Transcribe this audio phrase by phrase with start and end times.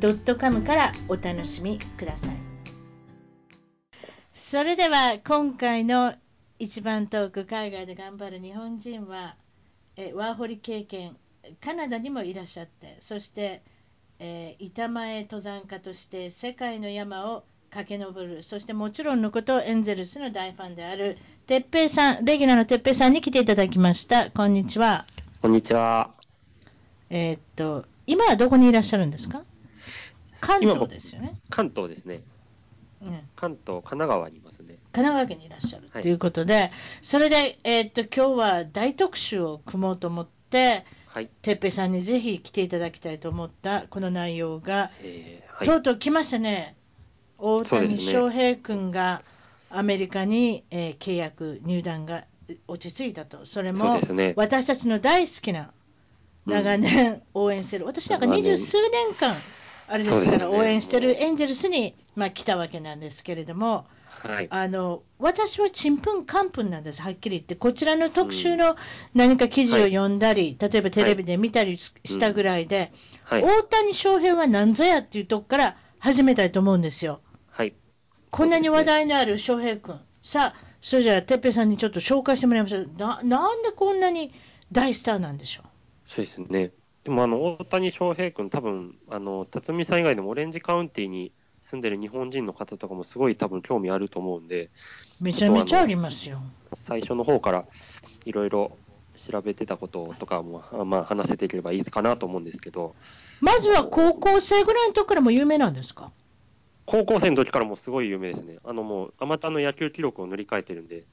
[0.00, 2.34] .com からお楽しみください。
[4.34, 6.14] それでは今回の
[6.58, 9.34] 一番トーク海外で頑張る日本人は
[9.96, 11.16] えワーホリ経験
[11.60, 13.62] カナダにもいらっしゃってそして、
[14.18, 24.30] えー、板前登山家として世界の山を駆け上るそしてもちろんのことエンゼルスの大ファンである哲平さんレギュラーの哲平さんに来ていただきました。
[24.30, 25.04] こんにちは。
[25.42, 26.10] こんにちは。
[27.10, 29.42] えー、っと今はどこにいらっしゃるんですか？
[30.40, 31.38] 関東ですよね。
[31.50, 32.20] 関東ですね。
[33.00, 34.74] うん、関東、神奈川にいますね。
[34.92, 35.88] 神奈川県にいらっしゃる。
[36.02, 46.74] ということで、はい、それで、えー、っと今日は大特集を組もうと思って、はい、てっぺいさんにぜひ来ていただきたいと思ったこの内容が、えーはい、とうとう来ましたね、
[47.38, 49.22] 大谷翔平君が
[49.70, 52.24] アメリカに、えー、契約、入団が
[52.66, 55.70] 落ち着いたと、それも、ね、私たちの大好きな
[56.46, 59.34] 長年応援してる、うん、私なんか二十数年間、
[59.88, 60.38] あれです。
[60.38, 63.86] から、応援してるエンゼルスに、まあ、来たわけなんですけれども、
[64.22, 68.74] はい、あの私はちんぷんかんぷんなんです、はっきり言って、こちらの特集の
[69.14, 72.90] 何か記事を読んだり、うんはい、例えばテレビで見たりしたぐらいで、
[73.24, 77.20] はい、大谷翔平は何ぞやっていうとこから始めたいと思うんですよ。
[77.50, 77.74] はい、
[78.30, 82.90] こんなに話題のある翔平君、さあ、それじゃあ、てっぺいさんにちょっと紹介してもらいましょう。
[82.96, 84.32] ななんでこんなに
[84.72, 85.66] 大スターなんでしょう？
[86.06, 86.70] そうですね。
[87.08, 91.32] でもあの大谷翔平君、多分あの辰巳さん以外でもオレンジカウンティに
[91.62, 94.68] 住んでる日本人の方とかもすごい多分興味あると思うんで、
[95.22, 96.38] めちゃめちゃありますよ。
[96.74, 97.64] 最初の方から
[98.26, 98.76] いろいろ
[99.16, 102.94] 調べてたこととかも、まあ、話せていければいいかなと思うんですけど、
[103.40, 106.12] まずは高校生ぐらいの時からも有名なんですか？
[106.84, 108.58] 高校生の時からもすごい有名ですね。
[108.64, 111.04] あのもう、あまたの野球記録を塗り替えてるんで、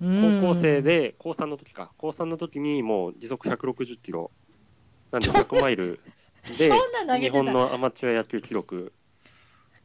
[0.00, 4.32] 高校生で、高3の時か、高3の時にもう時速160キロ
[5.10, 6.00] なんで100マイル
[6.58, 6.70] で、
[7.20, 8.92] 日本のアマチュア野球記録。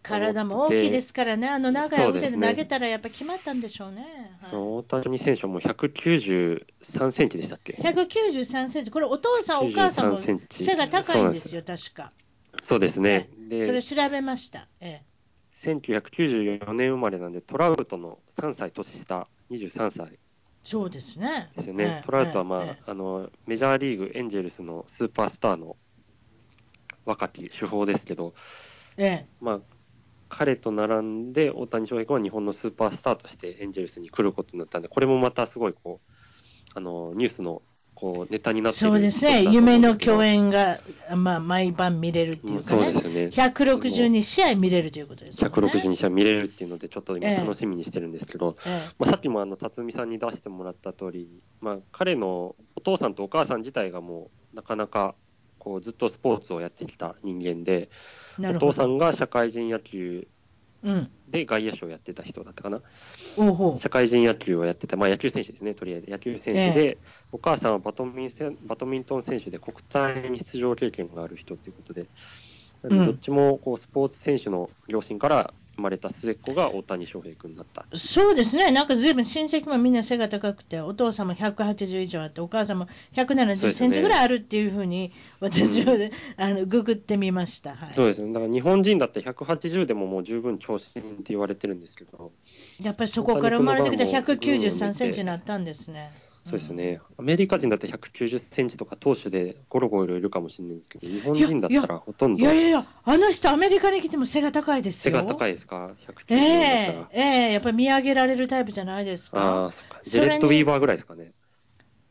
[0.03, 4.35] 体も大きいですからね、あの長い腕で投げたらやっぱ決まったんでしょうね。
[4.41, 10.35] そう、大谷選手はもう193センチでしたっけ ?193 センチ、これ、お父さん、お母さんも背
[10.75, 12.11] が高いんですよ、確か。
[12.63, 13.29] そうですね。
[13.47, 14.67] でそれ調べました。
[14.79, 15.03] ええ、
[15.53, 20.17] 1994年生まれなんで、トラウトの3歳年下、23歳。
[20.63, 21.49] そうですね。
[21.55, 22.01] ですよね。
[22.05, 25.75] トラウトは、まあ、あの、メジャーリーグ、エンジェルスのスーパースターの
[27.05, 28.33] 若き主砲ですけど、
[28.97, 29.59] ええ、まあ、
[30.29, 36.13] 彼と並んで大谷翔平君は日本のスーパースターとしてエンジェルスに来ることになったんで、これもまたすごいこう、
[36.75, 37.61] あの、ニュースの
[38.01, 40.79] こうネタになってそうですね、夢の共演が、
[41.15, 43.25] まあ、毎晩見れるっていうか、ね、そうですよね。
[43.27, 45.51] 162試合見れるということですね。
[45.51, 48.71] 162試合見れるっていうので、ちょっと今、楽しみにしてるんですけど、ええ。
[48.97, 51.29] まあ、さっきもあの辰巳さんに出してもらった通り、
[51.61, 55.13] まあ、彼のお父さんとお母さん自体がもう、なかなか
[55.59, 57.91] こうずっとスポーツをやってきた人間で、
[58.39, 60.27] お父さんが社会人野球
[61.29, 62.81] で外野手をやってた人だったかな、
[63.39, 66.11] うん、社会人野球をやってた、まあ、野球選手ですね、とりあえず。
[66.11, 66.97] 野球選手で、ええ、
[67.31, 68.29] お母さんはバドミン
[68.65, 72.05] バドミントン選手で国体に出場経験がある人ということで、
[72.83, 77.85] どっちもこうスポーツ選手の両親から生まれた末っ子が大谷翔平君だった。
[77.93, 92.31] そうですね、なんかずいぶん親戚もみんな背が高くて、お父さんも180以上あって、お母さんも170センチぐらいあるっていうふうに、私は、ね、 あのググってみました、はい、そうですね、だから日本人だって180でももう十分長身って言われてるんですけど、
[92.83, 96.09] やっぱりそこから生まれてきた193センチになったんですね。
[96.43, 102.43] そうですね、アメリカ人だって190センチとか投手でゴロゴロいるかもしれないんですけど、日本人だったらほとんど。
[102.43, 105.15] いやいやいや、あの人、アメリカに来ても背が高いですよ。
[105.15, 106.37] 背が高いですか、190だったら。
[106.39, 109.39] ええええやっぱり見上げられるタイプじゃないですか。
[109.39, 109.99] ああ、そっか。
[110.03, 111.31] ジェレット・ウィーバーぐらいですかね。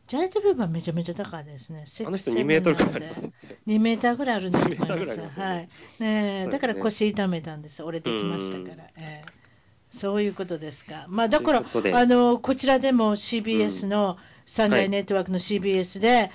[0.06, 1.84] ジャレット・ウィーバーめちゃめちゃ高いですね。
[2.06, 3.32] あの人2メートルぐらいあります、ね。
[3.66, 5.14] 2メーターぐらいあるんだと思います。
[5.14, 6.10] すね、は
[6.40, 6.44] い。
[6.44, 7.82] ねだから腰痛めたんです。
[7.82, 8.84] 折れてきましたから。
[8.84, 9.39] ええ
[9.90, 11.06] そういうことですか。
[11.08, 16.30] まあ、だから、あの、こちらでも CBS の、サンデーネットワークの CBS で、はい、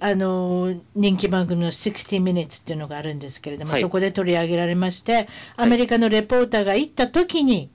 [0.00, 5.28] あの人気番組の60 Minutes っていうのがあるんですけれども、はい、そこで取り上げられまして、
[5.58, 7.68] アメリカのレポーターが行った時に、はい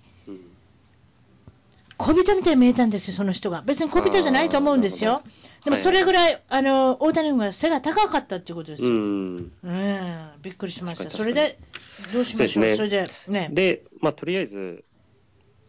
[1.97, 3.63] 小人みたいに見えたんですよ、その人が。
[3.65, 5.21] 別に小人じゃないと思うんですよ。
[5.65, 8.91] でもそれぐらい、はい、あの大谷君が背が高かったっていうことですよ。
[8.91, 9.51] うん、
[10.41, 11.09] びっくりしました。
[11.09, 11.57] それで、
[12.13, 13.49] どうしましょう、そ、ね、れで、ね。
[13.51, 14.83] で、まあ、とりあえず、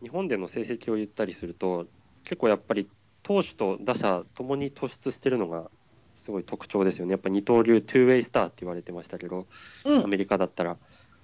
[0.02, 1.86] 日本での成績を言ったりすると、
[2.24, 2.88] 結構やっぱり
[3.22, 5.70] 投手と打者ともに突出してるのが
[6.14, 7.12] すごい特徴ですよね。
[7.12, 9.46] やっぱ二刀流、トゥーウェイスターって言われてましたけど、
[9.84, 10.76] うん、アメリカだったら。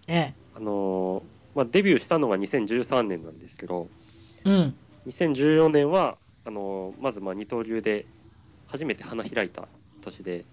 [0.07, 1.23] ええ、あの
[1.55, 3.89] まあ、デビューしたのが2013年なんですけど、
[4.45, 4.75] うん、
[5.07, 8.05] 2014年はあのまずまあ二刀流で
[8.67, 9.67] 初めて花開いた
[10.03, 10.45] 年で、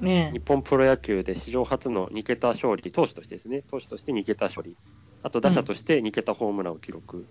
[0.00, 4.74] ね、日本プロ野球で史上初の2桁勝利、投手としてですね、投手として2桁勝利、
[5.22, 7.26] あと打者として2桁ホームランを記録。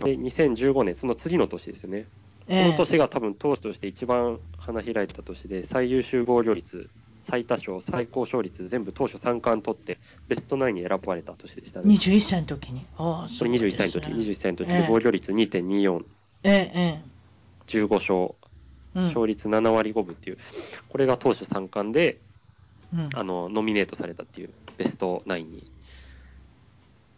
[0.00, 2.06] うん、で、2015年、その次の年ですよね。
[2.46, 6.90] この年が多分投手として一番花開いた年で、最優秀防御率、
[7.22, 9.98] 最多勝、最高勝率、全部投手3冠取って、
[10.28, 11.94] ベストナインに選ばれた年でしたね。
[11.94, 12.84] 21歳の時に。
[12.98, 16.04] ああ、それ21歳の時、21歳の時で防御率2.24。
[16.44, 17.02] ええ、ええ。
[17.66, 18.34] 15勝、
[18.94, 20.36] 勝率7割5分っていう、
[20.88, 22.18] これが投手3冠で、
[22.92, 25.73] うん、あのノミネートされたっていう、ベストナインに。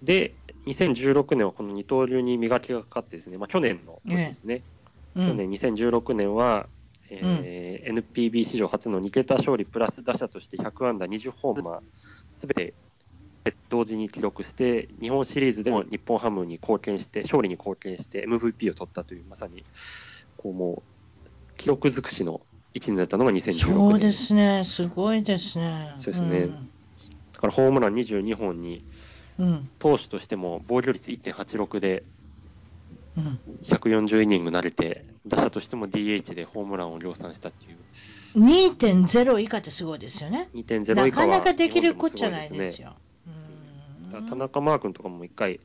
[0.02, 0.34] で、
[0.66, 4.62] 2016年はこの二刀流に磨きがかかってですね、まあ、去年の年ですね、
[5.14, 6.66] 去年2016年は、
[7.08, 11.80] えー、うん、NPB 史上初の2桁勝利プラス打者として100安打20ホーマー、
[12.30, 12.74] すべて
[13.68, 19.62] 同時に記録して、日本シリーズでも日本ハムに貢献して、勝利に貢献して MVP を取ったという、まさに
[20.36, 22.40] こうもう記録尽くしの
[22.74, 23.90] 1年だったのが2016年。
[23.90, 25.94] そうですね、すごいですね。
[25.98, 26.38] そうですね。
[26.38, 26.50] うん、
[27.32, 28.82] だからホームラン22本に、うん、
[29.78, 32.02] 投手としても防御率1.86で、
[33.64, 37.76] 140イニング投げて、打者としても DH でホームランを量産したっていう。
[38.36, 40.48] 2.0以下ってすごいですよね。
[40.54, 42.94] 2.0以下は、ね、なかなかできることじゃないですよ。
[44.28, 45.60] 田中マー君とかも一回、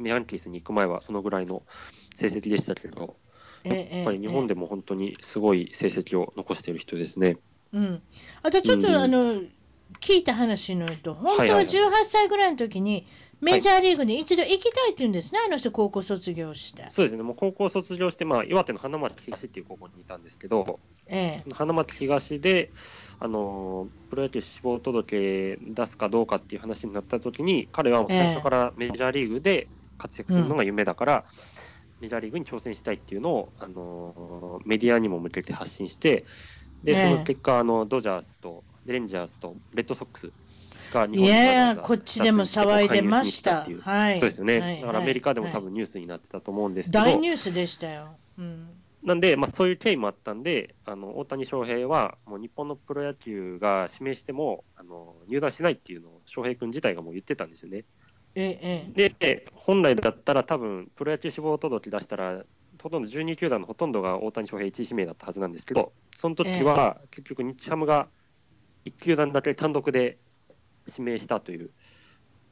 [0.00, 1.62] ヤンキースに行く前はそのぐらいの
[2.14, 3.16] 成績でしたけど、
[3.64, 7.38] やっぱり日本でも本当にすごい成績を残している人ですね。
[7.72, 8.02] うん、
[8.42, 9.42] あとちょっと、うん、あの
[10.00, 13.06] 聞いた話のと、本当は18歳ぐらいの時に、
[13.40, 16.84] メジャーリーグに一度行きたいって言うんですね、はい、あの人、高校卒業して。
[16.88, 22.70] そうですね、もう高校卒業して、まあ、岩手の花巻東っていう高校にいたんですけど、ええ、花巻東で、
[23.20, 31.28] あのプロ野球志望届出すかどうかっていう話になった時に、彼は最初からメジャーリーグで活躍するのが夢だから、え
[31.58, 31.64] うん
[32.00, 36.24] メジャーリーグに挑戦したいっていうのを、あのメディアにも向けて発信して、
[36.82, 40.30] で、その結果、あのドジャースとレンジャースとレッドソックス
[40.92, 43.66] が日本にわこっちでも騒いでました。
[43.82, 44.20] はい。
[44.20, 44.60] そうですよね。
[44.60, 47.04] はい、だからアメリカでも多分ニュースになってたと思うんですけど。
[47.04, 48.16] 大ニュースでしたよ。
[48.38, 48.84] うん。
[49.04, 57.84] なんで、まあ、そういう経緯もあったんで、あの大谷翔平は、もう日本のプロ野球が指名してもあの入団しないっていうのを、翔平君自体がもう言ってたんですよね。
[58.36, 58.58] え
[58.96, 62.44] え、で、本来だったら多分、プロ野球志望届出したら、
[62.82, 68.08] ほとんど12球団のほとんどが大谷翔平1位指名だったはずなんですけど、その時は結局、日ハムが
[68.86, 70.18] 1球団だけ単独で
[70.88, 71.70] 指名したという、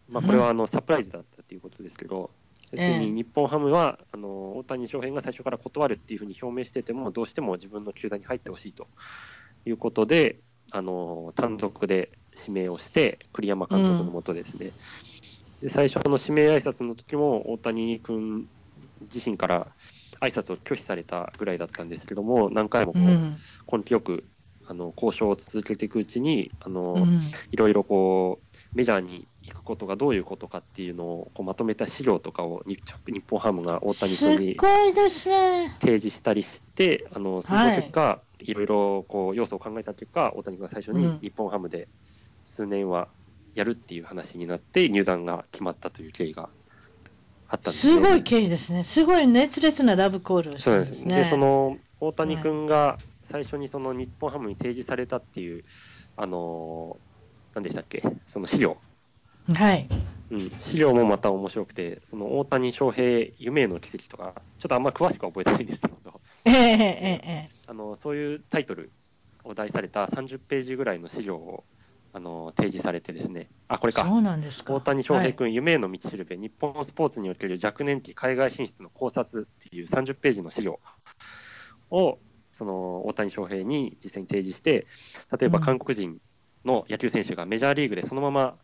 [0.09, 2.31] まあ、これはあのサプライズだったということですけど、
[2.73, 8.87] 要するに日本ハムはあの大谷翔平が最初から断るっていうふうに表明してても、どうしても自分の球団に入ってほしいと
[9.67, 10.37] いうことで、
[10.71, 14.67] あの単独で指名をして、栗山監督のもとですね。
[14.67, 14.73] うん。
[15.61, 18.49] で最初の指名挨拶の時も大谷君
[19.03, 19.67] 自身から
[20.21, 24.25] 挨拶を拒否されたぐらいだったんですけども何回もこう、根気よく
[24.73, 27.21] あの交渉を続けていくうちにあの、うん、
[27.51, 32.81] いろいろこうメジャーに行くことがどういうことかっていうのをこうまとめた資料とかを日
[33.21, 41.87] 本ハムが大谷君に提示したりして、あのその結果、はい、いろいろこう要素を考えた結果大谷君が最初に日本ハムで
[42.43, 43.09] 数年は
[43.55, 46.49] やるっていう話になって入団が決まったという経緯が
[47.51, 47.95] あったんですね。
[47.95, 48.85] すごい経緯ですね。
[48.85, 51.17] すごい熱烈なラブコールをしたんですね。
[51.17, 52.97] でその大谷君が
[53.33, 55.65] 最初にその日本ハムに提示されたっていう、
[56.19, 56.99] あの
[57.55, 58.77] 何でしたっけ、その資料。
[59.55, 59.89] はい。
[60.31, 68.91] うん、資料もまた面白くて、その大谷翔平夢への奇跡とか、ちょっとあんま詳しくは覚えてないんですけど、えー、えー、えー、あのそういうタイトル
[69.45, 71.65] を題された30ページぐらいの資料を
[72.13, 74.75] あの提示されてですね、あ、これか、そうなんですか。
[74.75, 80.79] 大谷翔平君、はい、夢への道しるべ、日本スポーツにおける若年期海外進出の考察っていう30ページの資料
[81.91, 82.19] を、
[82.53, 84.87] その大谷翔平に実際に提示して、
[85.37, 86.21] 例えば韓国人
[86.65, 88.55] の野球選手がメジャーリーグでそのまま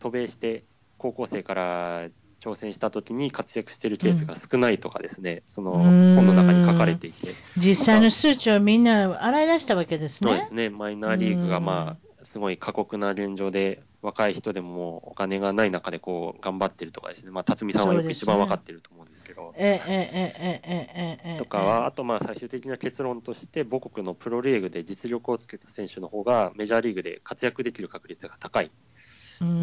[0.00, 0.64] 渡米して、
[0.98, 2.08] 高校生から
[2.40, 10.30] 挑戦したときに活躍しているケースが少ないとかですね、うん、その本の中に書かれていて、実際の数値をみんな洗い出したわけですね。
[10.30, 18.97] そうですね、マイナーリーグがまあすごい過酷な現状で、若い人でももうお金がない中でこう頑張ってるとかですね、まあ、辰巳さんはよく一番分かってると思う。
[18.97, 28.70] んですけど、ええええええとかは、あとまあ最終的な結論として、母国のプロリーグで実力をつけた選手の方が、メジャーリーグで活躍できる確率が高い。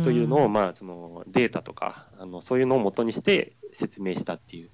[0.03, 4.69] というのを、まあ、そのデータとかあの、そういうのを元にして説明したっていう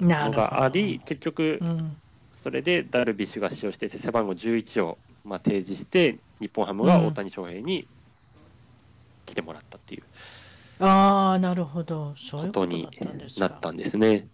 [0.00, 1.60] のがあり、結局、
[2.30, 7.86] それでダルビッシュが使用して背番号11をまあ提示して、日本ハムが大谷翔平に
[9.24, 10.02] 来てもらったっていう。
[10.80, 12.14] ああ、なるほど。
[12.16, 12.88] そういうことに
[13.38, 14.28] なったんですね。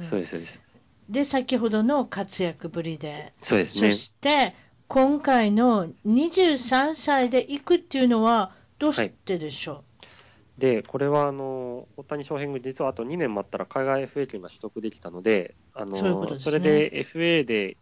[0.00, 0.62] そうです、そうです。
[1.08, 3.32] で、先ほどの活躍ぶりで。
[3.40, 3.92] そうですね。
[3.92, 4.54] そして、
[4.88, 17.76] 今回の23歳で行くっていうのは、どうしてでしょう、はい、で、これはあの大谷翔平が実はあと2年待ったら海外 FA 権が取得できたので、あのそ、ね、それで FA で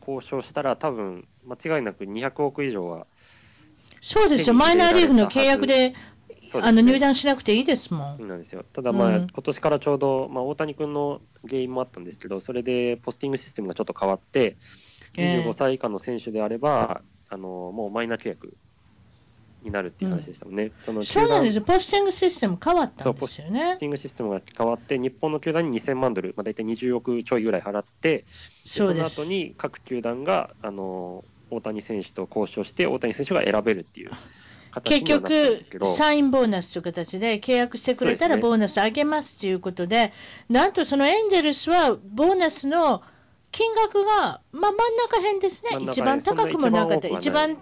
[0.00, 3.06] 交渉したら、多分間違いなく200億以上は
[4.04, 5.94] そうですよ、マイナーリーグの契約で、
[6.60, 8.28] ね、あの入団しなくていいですもん。
[8.28, 14.56] なんですよただ、まあ、うん、今年からちょうど、まあ、大谷君の原因もあったんですけど、それでポスティングシステムがちょっと変わって、
[15.14, 18.54] 25歳以下の選手であれば、えー、あのもうマイナー契約
[19.62, 20.64] になるっていう話でしたもんね。
[20.64, 23.20] うん、そのそうなんですよ、ポスティングシステム変わったんですよね。
[23.20, 34.10] ポスティングシステムが変わって、日本の球団に2000万ドル、まあ、大体20億ちょいぐらい払って、その後に各球団があの大谷選手と交渉して、大谷選手が選べるっていう。
[34.82, 40.12] 結局、サインボーナスという形で契約してくれたらボーナス上げますということで、
[40.48, 43.02] なんとそのエンゼルスはボーナスの
[43.52, 47.56] 金額が、まあ、真ん中辺ですね、一番高くもなかった、一番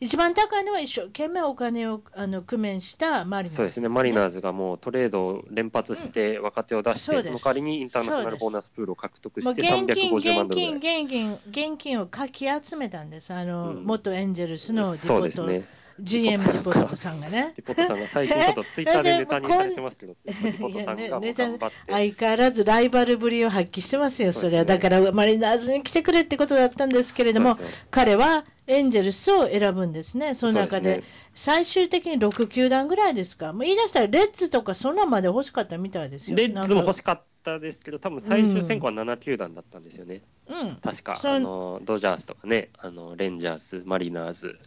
[0.00, 14.96] 一番高いのは一生懸命お金をあの工面したマリナーズ、ね、そうですね、マリナーズがもうトレードを連発して若手を出して、うん、その代わりにインターナショナルボーナスプールを獲得して350万ドル現金、現金、現金をかき集めたんです、あの、うん、元エンゼルスのリポート。
[14.98, 17.52] そうですね GM リポートさんがね。
[17.56, 20.14] リポートさんが最近ちょっとツイッターでネタにされてますけど、
[20.44, 21.92] リポートさんが頑張って。
[21.92, 24.64] 相変わらずライバルぶりを発揮してますよ、それは。
[24.64, 27.56] だからマリナーズに来てくれってことだったんですけれども、
[27.90, 31.02] 彼はエンジェルスを選ぶんですね、その中で。
[31.34, 36.36] 最終的に6球団ぐらいですか、もう言い出したらレッツとかそんなまで欲しかったみたいですよ。
[36.36, 40.22] レッツも欲しかったですけど、多分最終選考は7球団だったんですよね。
[40.48, 44.58] うん、確か、あのドジャースとかね、あのレンジャース、マリナーズ、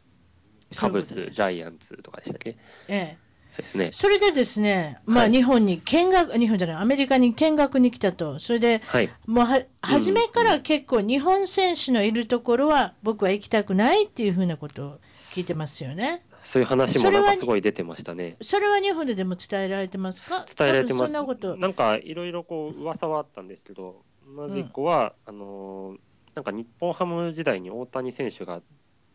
[0.76, 2.58] カブス、ジャイアンツとかでしたっけ？
[2.88, 3.18] ええ。
[3.50, 3.90] そうですね。
[3.92, 8.40] それでですね、まあ、日本に見学、日本じゃない、アメリカに見学に来たと。
[8.40, 15.00] それで、はい、もうは、初めから結構日本選手のいるところは、僕は行きたくないっていうふうなことを
[15.34, 16.24] 聞いてますよね。
[16.42, 18.38] そういう話もなんかすごい出てましたね。
[18.42, 20.46] それは日本ででも伝えられてますか？
[20.58, 21.14] 伝えられてます。
[21.14, 21.56] そんなこと。
[21.58, 25.98] なんかいろいろこう噂はあったんですけど、まず一個は、うん、あの
[26.34, 28.62] なんか日本ハム時代に大谷選手が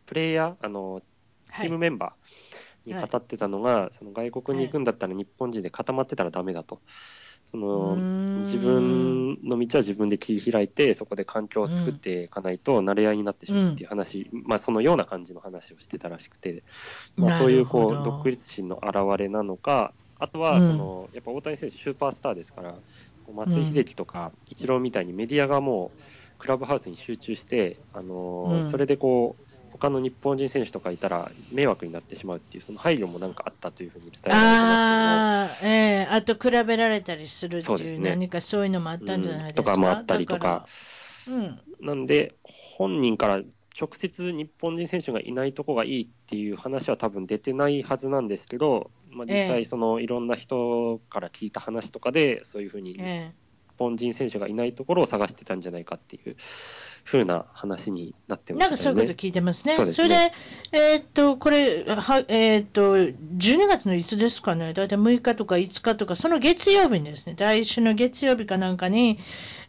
[0.05, 1.01] プレイヤー、あの
[1.61, 6.79] チームメンバーに語ってたのが、はい、その外国に行くんだったら日本人で固まってたらダメだと。
[7.47, 7.95] その
[8.39, 16.63] 自分の道は自分で切り開いて、そこで環境を作っていかないと、慣れ合いになってしまうっていう話、うん、まあ、そのような感じの話をしてたらしくて、
[17.15, 22.75] まあ、そういうこう独立心の表れなのか、あとはその、やっぱ大谷選手、スーパースターですから、
[23.33, 25.99] 松井秀喜とかイチローみたいにメディアがもう、
[26.39, 39.61] クラブハウスに集中して、あのそれでこう他の日本人選手とかいたら迷惑になってしまうっていう、その配慮もなんかあったというふうに伝えられてますけどあ,、えー、あと比べられたりするっていう、ね、何かそういうのもあったんじゃないですか？
[39.61, 40.65] うん、とかもあったりとか。
[41.29, 42.35] うん、なんで、
[42.77, 43.41] 本人から
[43.79, 53.31] 直接日本人選手がいないとこがいいっていう話は多分出てないはずなんですけど、まあ、実際、そのいろんな人から聞いた話とかで、そういうふうに日
[53.77, 56.35] 本人選手がいないところを探してたんじゃないかっていう
[57.07, 59.73] ふうな話になってます、ね、なんかそういうこと聞いてますね。
[59.75, 60.33] そ、ね、れで、
[60.73, 69.17] えー、っと、これ、はえー、っと、12月のいつですかね、だいたい6日とか5日とか、その月曜日にですね、来週の月曜日かなんかに、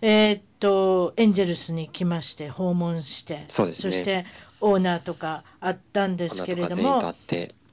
[0.00, 4.26] えー、っと、エンジェルスに来まして、訪問して、そうですね、そして
[4.61, 7.00] オーナーとかあったんですけれども、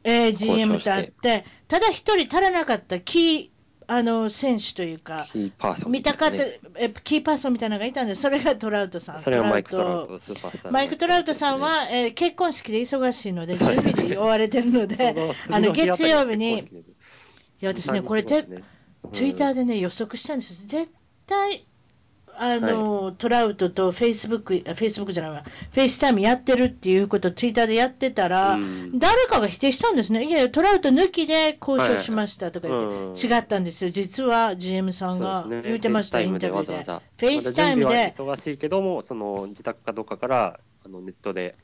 [0.03, 3.54] えー、GM と会って、ただ一人足らなかったキー
[3.87, 6.37] あの選手というか、キーパーソン、ね、見たかった
[6.77, 9.19] え、キーパーソンみたいなのがいたんで、それがトラウトさん。
[9.19, 15.13] それがマイク・トラウト、スーパースター、マイク・トラウトさんは、えー、結婚式で忙しいので、準備で追われてるので、
[15.53, 16.61] あの月曜日に、い
[17.61, 18.47] や、私ね、これ、ね、
[19.11, 20.67] ツイッターでね、予測したんです。
[20.67, 20.91] 絶
[21.27, 21.65] 対
[22.37, 28.57] あの、はい、トラウトとフェイスブック、フェイスブックじゃないわ、フェイスタイムやってるっていうことをツイッターでやってたら、
[28.93, 30.25] 誰かが否定したんですね。
[30.25, 33.89] いやいや、トラウト抜きで交渉しましたとか言って、違ったんですよ。
[33.89, 36.83] 実は GM さんが言ってました、ね、インタビューで。
[36.83, 38.07] フェイスタイムで。
[38.07, 41.55] 忙しいけども、その自宅かどっかからあのネットで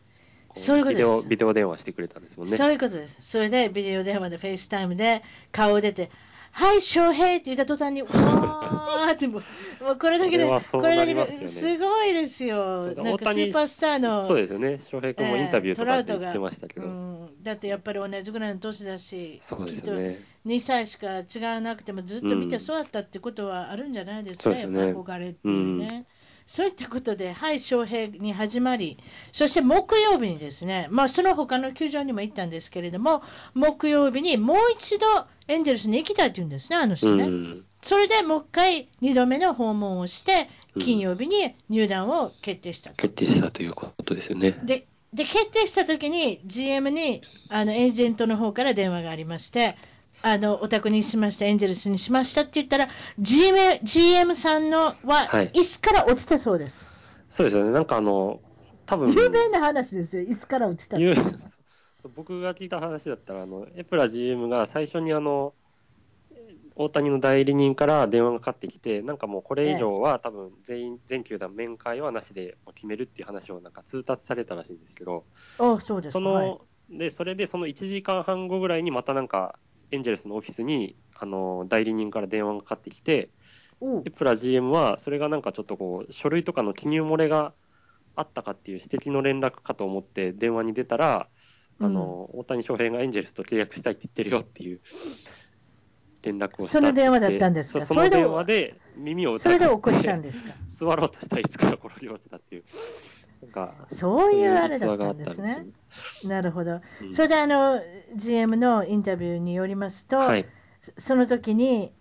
[0.56, 2.58] そういうことですビデオ電話してくれたんですもんね。
[2.58, 3.18] そういうことです。
[3.22, 6.10] それでビデオ電話でフェイスタイムで顔を出て、
[6.51, 9.41] はい、翔平って言った途端に、わーってもう、
[9.86, 12.93] もうこれだけで、これだけですごいですよ。
[12.96, 14.25] なんかスーパースターの。
[14.27, 14.77] そうですよね。
[14.77, 17.43] 翔平君もインタビューとかで言ってましたけど、えーうん。
[17.43, 20.24] だってやっぱり同じぐらいの年だし、そうですね。
[20.46, 25.89] 2歳しか違わなくてもずっと見て育ったってことはあるんじゃないですか、うん、すね、憧れっていうね。
[25.91, 26.05] うん
[26.51, 28.98] そういったことで、はい、翔平に始まり、
[29.31, 35.05] そして木曜日にですね、まあ、その他の球場にも行ったんですけれども、木曜日にもう一度
[35.48, 37.62] エンゼルスに行きたいって言うんですね、あの人ね。
[37.81, 44.51] それでもう一回2度目の訪問をして、金曜日に入団を決定した、決定したということですよね。
[44.62, 49.75] でで決定したときに、GM にあのエージェントの方から電話がありまして、
[50.24, 52.88] あのお宅にしました、エンゼルスにしましたって言ったら、
[53.20, 54.96] GM, GM さんのは、
[55.54, 57.24] 椅子から落ちたそうです。
[57.28, 58.40] そうですよね、なんかあの、
[58.86, 60.98] 多分有名な話ですよ、椅子から落ちた
[61.98, 65.54] そう僕が聞いた話だったら、あのエプラ GM が最初にあの
[66.75, 75.25] 大谷の代理人から電話がかかってきて、なんかもうこれ以上は、多分全員、全球団面会はなしで決めるっていう話をなんか通達されたらしいんですけど、
[75.60, 76.12] あそうです。
[76.12, 76.58] その、はい。
[76.98, 79.60] で、それでその1時間半後ぐらいにまたなんか、
[79.91, 83.29] エンジェルスのオフィスに、あの、代理人から電話がかかってきて、
[84.05, 87.53] エプラ GM は、それがなんかちょっとこう、書類とかの記入漏れが
[88.15, 91.27] あったかっていう指摘の連絡かと思って電話に出たら、
[91.79, 94.79] あの、大谷翔平がエンジェルスと契約したいって言ってるよっていう
[96.22, 97.82] 連絡をしたその電話だったんですか？
[97.82, 100.56] その電話で耳をそれで怒ったんですか？
[100.68, 102.63] 座ろうとしたらいつから転げ落ちたっていう。
[103.42, 105.66] なんかそういうあれだったんですね。
[106.30, 106.82] なるほど。
[107.01, 107.82] うん、それであの
[108.16, 110.46] GM のインタビューによりますと、はい、
[110.98, 111.92] その時に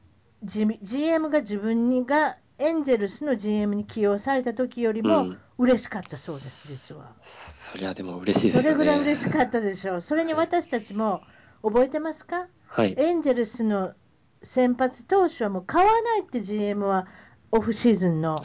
[0.43, 7.13] GM が自分がエンジェルスの GM に起用された時よりも嬉しかったそうです、実は。
[7.21, 8.63] そりゃでも嬉しいですね。
[8.65, 10.01] それぐらい嬉しかったでしょう。
[10.03, 11.23] それに私たちも
[11.63, 13.95] 覚えてますか、はい、エンジェルスの
[14.43, 17.07] 先発投手はもう買わないって GM は
[17.53, 18.37] オフシーズンの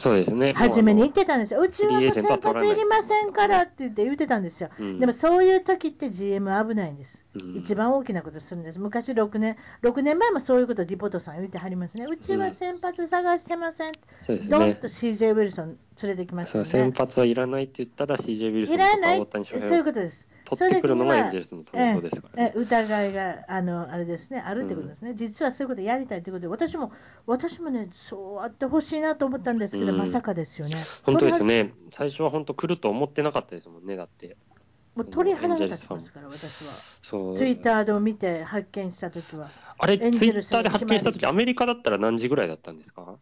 [0.54, 13.92] 初めに言ってたんですよ、うちはもう先発いりませんからって言って言ってたんですよ、うん、でもそういう時って GM 危ないんです、うん、一番大きなことするんです、昔6年、6年前もそういうこと、ディポートさん言ってはりますね、うちは先発探してません、
[14.28, 20.26] うん、どんと CJ ウィルソン連れてきました、ね、先発はいらないって言ったら CJ ウィルソンとか大谷翔平そういうことです。
[20.46, 22.52] 取ってくるのがエンジェルスの投稿ですからね。
[22.54, 26.92] 疑いがあのあれですね、あるってことですね、うん、実はそういうことやりたいということで、私も
[27.26, 30.76] 私もね、そうあってほしいなと思ったんですけど、うん、まさかですよね。
[31.04, 34.36] 本当ですね、最初は本当、来ると思ってなかったですもんね、だって。
[34.94, 36.72] もう鳥肌立ちますから、私は。
[37.02, 37.36] そう。
[37.36, 39.50] ツイッターで見て発見したときは。
[39.78, 43.18] あれ、ツイッターで発見したとき、アメリカだったら何時ぐらいだったんですか？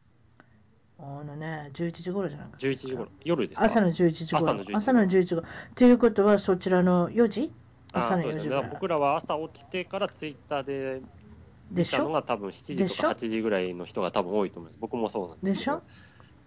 [0.98, 2.56] あのね、11時頃じゃないか。
[2.58, 3.08] 11時頃。
[3.24, 3.66] 夜ですか？
[3.66, 4.38] 朝の11時頃。
[4.74, 5.46] 朝の11時頃。
[5.74, 7.52] ということは、そちらの4時
[7.92, 8.60] 朝の4時ぐら。
[8.60, 8.68] い。
[8.70, 11.02] 僕らは朝起きてからツイッターで
[11.70, 14.78] 見たのが多分7時とか8時ぐらいの人が多分多いと思います。
[14.80, 15.76] 僕もそうなんですけど。
[15.76, 15.82] でし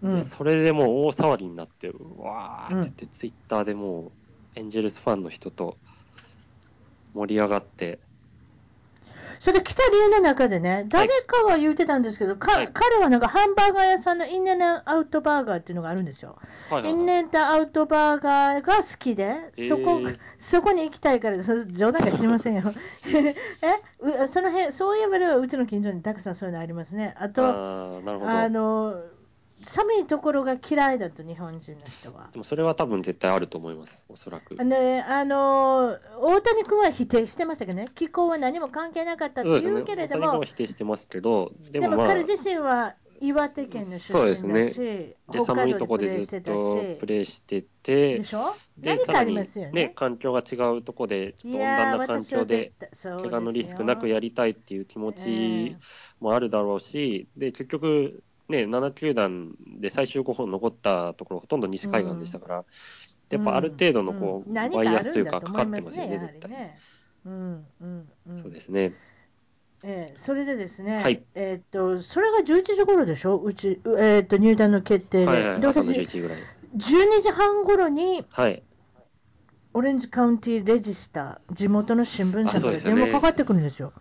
[0.02, 4.12] ょ、うん、それでもう大騒ぎになって、わーって言って、ツイッターでもう
[4.54, 5.76] エンジェルスファンの人と
[7.14, 7.98] 盛り上がって、
[9.40, 16.36] それ来た理由の中でね、誰かが言ってたんですけど、はい、彼はなんかハンバーガー屋さんのインネアウトバーガーっていうのがあるんですよ。
[16.70, 19.34] はいはいはい、インネアウトバーガーが好きで、
[19.68, 22.62] そこ、えー、そこに行きたいから、冗談か知りませんよ。
[24.02, 27.14] えその辺、そういう意味ではうちの近所にたくさんそういうのありますね。
[27.18, 29.02] あと、あの、
[29.64, 32.28] 寒いところが嫌いだと、日本人の人は。
[32.32, 34.54] でもそれは多分絶対あると思います、おそらく。
[34.64, 48.38] ね、あの大谷君は否定してましたけどね、気候は何も関係なかったと言うけれども、ね、大谷君は否定してますけど、でも、まあ、彼自身は岩手県の出身だし、ね、で寒いところでずっとプレーしてて、でしょ？
[48.78, 49.34] でさらに、
[49.72, 55.76] ね、環境が違うところで、ちょっと温暖な環境で、怪我のリスクなくやりたいっていう気持ち
[56.20, 62.64] もあるだろうし、で結局、ね、7球団で最終候補残ったところ、ほとんど西海岸でしたから、
[63.30, 66.74] やっぱある程度のこう、バイアスというか、かかってますよね、絶対。
[68.36, 68.94] そうですね。
[69.84, 76.38] えー、それでですね、はい、えー、っとそれが11時頃でしょ、うち、えー、っと入団の決定で、はいはい、で朝の11時ぐらい。
[76.76, 78.62] 12時半頃に、はい、
[79.74, 83.92] オレンジカウンティレジスター、地元の新聞社から電話かかってくるんですよ。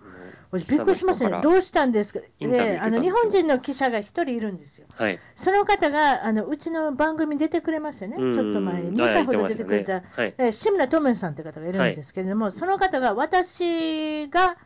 [0.53, 14.57] びっくりしましたね、どうしたんですか、であの日本人の記者が1人いるんですよ、はい、その方があのうちの番組出てくれましたね、ちょっと前に、2回ほど出てくれた、はい、え志村智さんという方がいるんですけれども、はい、その方が私が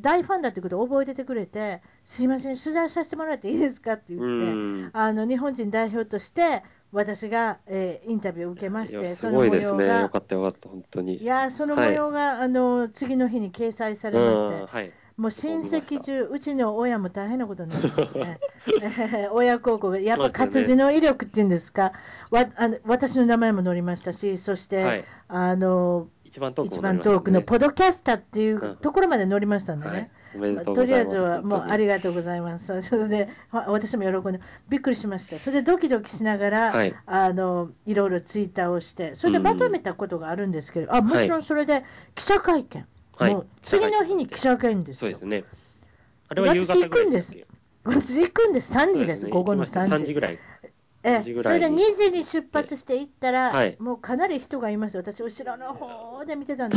[0.00, 6.62] 大ファンだということを覚えててくれて、すいません、取材させてもらっていいですかって言って、あの日本人代表として、
[6.94, 11.16] 私が、えー、インタビューを受けまして、すごいですね、よかったよかった、本当に。
[11.16, 21.92] いや、その模様が、はい、あの次の日に掲載されまして、はい、もう親戚中、うちの親も大変なことになってますね、 親孝行が、やっぱ活字の威力っていうんですか、
[22.30, 30.10] わあの私の名前も載りましたし、そして、はい、あの一番遠く、のポドキャスターっていうところまで載りましたんでね。
[30.64, 32.66] とりあえずはもうありがとうございます。
[32.82, 35.38] それで私も喜んでびっくりしました。
[35.38, 41.84] それでドキドキしながら、はい、あのいろいろツイッターをして、それでまとめたことがあるんですけど、うん、あもちろんそれで
[42.16, 42.84] 記者会見、
[43.18, 45.44] はい、次の日に記者会見ですそうですね。
[46.28, 47.36] あれは夕方ぐらいです。
[47.84, 49.92] 私行くんです、3時です、午後の3時。
[49.92, 50.38] 3時ぐらい。
[51.06, 56.76] えそれで2時に出発して行ったら、はい、もうかなり人がいます、私、後ろの方で見てたんで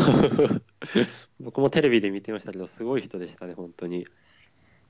[0.85, 4.05] す 僕もテレビで見てましたけど、すごい人でしたね、本当に。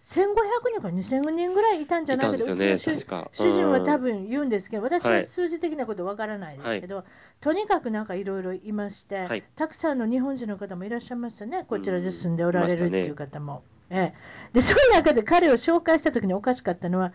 [0.08, 0.26] 1500
[0.72, 7.06] 人から2000人ぐらいいたんじゃないかと、ね、主人は多分言うんですけど、私は数字的なことわからないですけど、はい、
[7.42, 13.64] とにかくなんかいろいろいまして、はい、たくさんの日本人の方もいらっしゃいましたね、こちらで住んでおられるっていう方も。
[13.90, 14.14] ね、え
[14.52, 17.12] え、でその中で彼を紹介したときにおかしかったのは、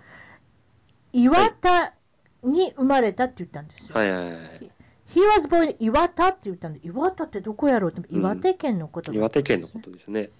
[1.14, 1.94] 岩田
[2.42, 3.96] に生まれたって言ったんですよ。
[3.96, 4.70] はいはいはい。
[5.14, 10.30] He was born 岩田って言ったんで、岩田ってどこやろうって、岩手県のこと、ねうん、岩手県のことですね。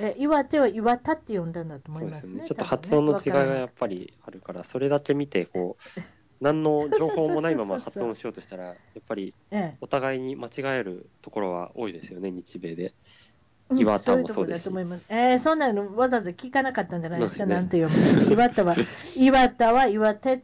[0.00, 2.32] え岩手は岩田って呼んだんだと思いますね。
[2.32, 6.00] すねちょっと発音の違いがやっぱりあるから、それだけ見て、こう、
[6.40, 9.34] 何の情報もないまま発音しようとしたら、 やっぱり
[9.82, 12.94] お互いに間違えるところは多いですよね、日米で。
[13.74, 14.72] 岩田もそうですし。
[14.72, 14.80] う。
[15.10, 18.32] えー、そんなのわざわざ聞かなかったんじゃないですか、なんて読む。
[18.32, 18.74] 岩田は、
[19.16, 20.42] 岩田は岩手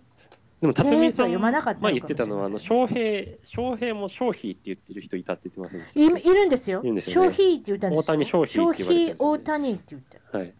[0.60, 6.80] でも、辰巳さん、まあ、言ってたのは、あの、翔平、翔平も商品って言ってる人いたって言ってませんでしたいいるんですよ。
[6.82, 7.28] いるんですよ、ね。
[7.28, 8.00] 商品って言ったんですよ。
[8.00, 9.16] 大谷商品って言われてね。
[9.18, 10.22] 大谷って言ってる。
[10.32, 10.54] はい。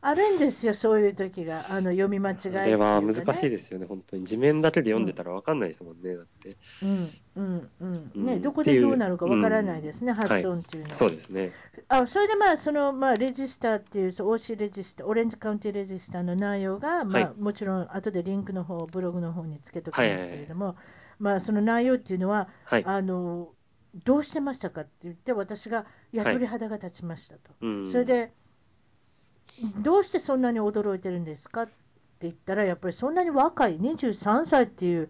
[0.00, 1.58] あるんですよ、そういう時が。
[1.70, 2.58] あの、読み間違い、ね。
[2.58, 4.24] あれは難しいですよね、本当に。
[4.24, 6.48] 地面だけで読んでたら分かんないですもんね、だって。
[6.48, 6.56] うん、
[7.38, 7.84] うん、う
[8.20, 8.26] ん。
[8.26, 10.96] ね、どこでどうなるか分からないですね、発音っていうのは、はい。
[10.96, 11.52] そうですね。
[11.86, 20.84] あ、それでまあ、その、まあ、レジスターっていう、OC レジスター、オレンジカウンティレジスターの内容が、まあ、もちろん、後でリンクの方、ブログの方につけときますけれども、はいはいはい、
[21.20, 23.50] まあ、その内容っていうのは、はい、あの、
[24.04, 27.52] どうしてましたかって言って、私が、いや、鳥肌が立ちましたと。
[27.86, 28.32] それで、
[29.78, 31.72] どうしてそんなに驚いてるんですかって
[32.22, 35.08] 言ったら、やっぱりそんなに若い、23歳っていう、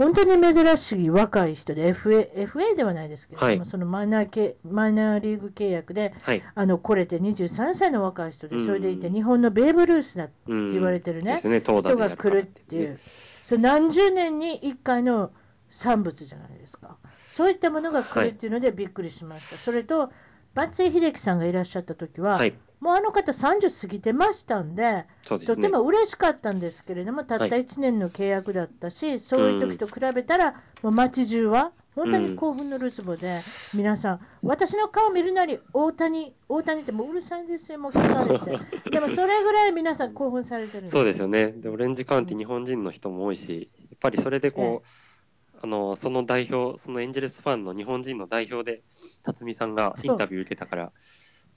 [0.00, 15.32] 本当に珍しい若い人で、FA, FA ではないですけど、はい、そのマイナー系マイナーリーグ契約で、はい、あの来れて23歳の若い人で、それでいて、日本のベーブ・ルースだって言われてるね、ね人が来るっていう、そ何十年に1回の
[15.68, 16.96] 産物じゃないですか、
[17.30, 19.56] そういったものが来るっていうのでびっくりしました。
[19.56, 20.10] それと
[20.54, 33.28] 松井秀喜さんがいらっしゃった時は、はい、もうあの方30過ぎてましたんで、でね、とても嬉しかったんですけれども、たった1年の契約だったし、はい、そういう時と比べたら、もう街中は本当に興奮のるつぼで、
[33.74, 38.64] うん、皆さん、私の顔見るなり、大谷、大谷ってもううるさいんですよ、もう聞かれて。
[38.90, 41.52] でもそれぐらい皆さん興奮されてるそうですよね。
[41.52, 44.88] で、オレンジカウンティ日本人の人も多いし、やっぱりそれでこう、
[45.62, 48.82] あのその代表、そのエンジェルスファンの日本人の代表で、
[49.22, 50.92] 辰巳さんがインタビュー受けたから、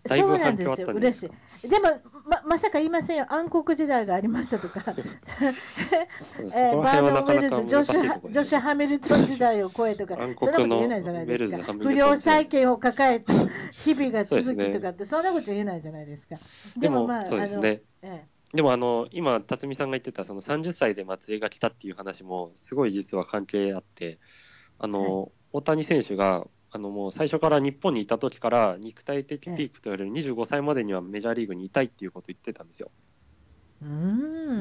[0.04, 1.13] だいぶ反響あったんで。
[1.13, 1.32] すし
[1.63, 1.70] い。
[1.70, 1.88] でも
[2.26, 13.34] ま、まさか言いませんよ、暗黒時代がありましたとか、 えー、バーノン・ウェルズ、ジョシュ・ジョシュハミルトン時代を超えとか、そんなこと言えないじゃないですか、不良債権を抱えた
[13.72, 16.36] 日々が続きとかって、そんなこと言えないじゃないですか。
[16.78, 17.82] でも、まあ、そうですね。
[18.02, 24.20] ええでもあの今、辰巳さんが言ってたその30歳で松江が来たっていう話もすごい実は関係あって
[24.78, 32.92] あの、はい、大谷選手があのもう最初から日本にいた時から肉体的ピークと言われる25歳までにはメジャーリーグにいたいっていうことを言ってたんですよ。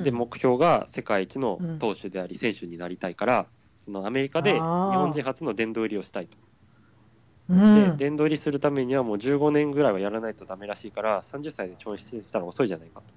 [0.03, 3.47] で目標が世界一の投手であり選手になりたいから、
[3.79, 6.39] そのアメリカで日本人初の殿堂入りをしたいと。
[7.49, 13.15] で殿堂入りするためにはもう15年ぐらいはやらないとダメらしいから30歳で調子したら遅いじゃないかと。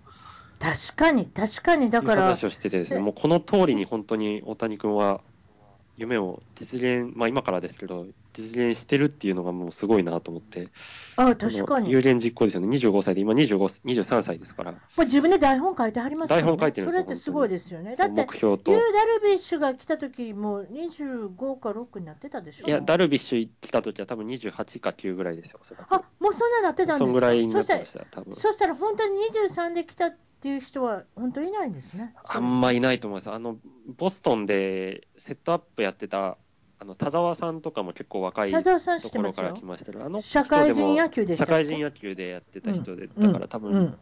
[0.66, 2.24] 確かに、確かに、だから。
[2.24, 5.22] 話をしててですね、もうこの通りに本当に大谷君は
[5.98, 10.68] 夢を実現、まあ今からですけど、実現してるっていうのがもうすごいなと思って。
[11.16, 11.90] あ確かに。
[11.90, 12.68] 有言実行ですよね。
[12.68, 14.74] 25歳で、今25、23歳ですから。
[14.74, 16.42] これ自分で台本書いてはりますね。
[16.42, 17.04] 台本書いてるんですよ。
[17.04, 17.96] それってすごいですよね。
[17.96, 18.72] だって、目標と。
[18.74, 27.06] ダルビッシュが来た時も25か6になってたでしょいや、ダルビッシュ来た時は多分28か9ぐらいですよ、あ、もうそんななってたんですか？
[27.06, 28.36] そんぐらいになってました、多分。
[28.36, 32.14] そしたら本当に23で来たっていう人は本当いないんですね。
[32.24, 33.32] あんまいないと思います。
[33.32, 33.58] あの、
[33.98, 36.38] ボストンでセットアップやってた
[36.78, 38.62] あの田沢さんとかも結構若いと
[39.10, 43.98] ころから来ましたけど、あの社会人野球で社会人野球でやってた人で、だから多分、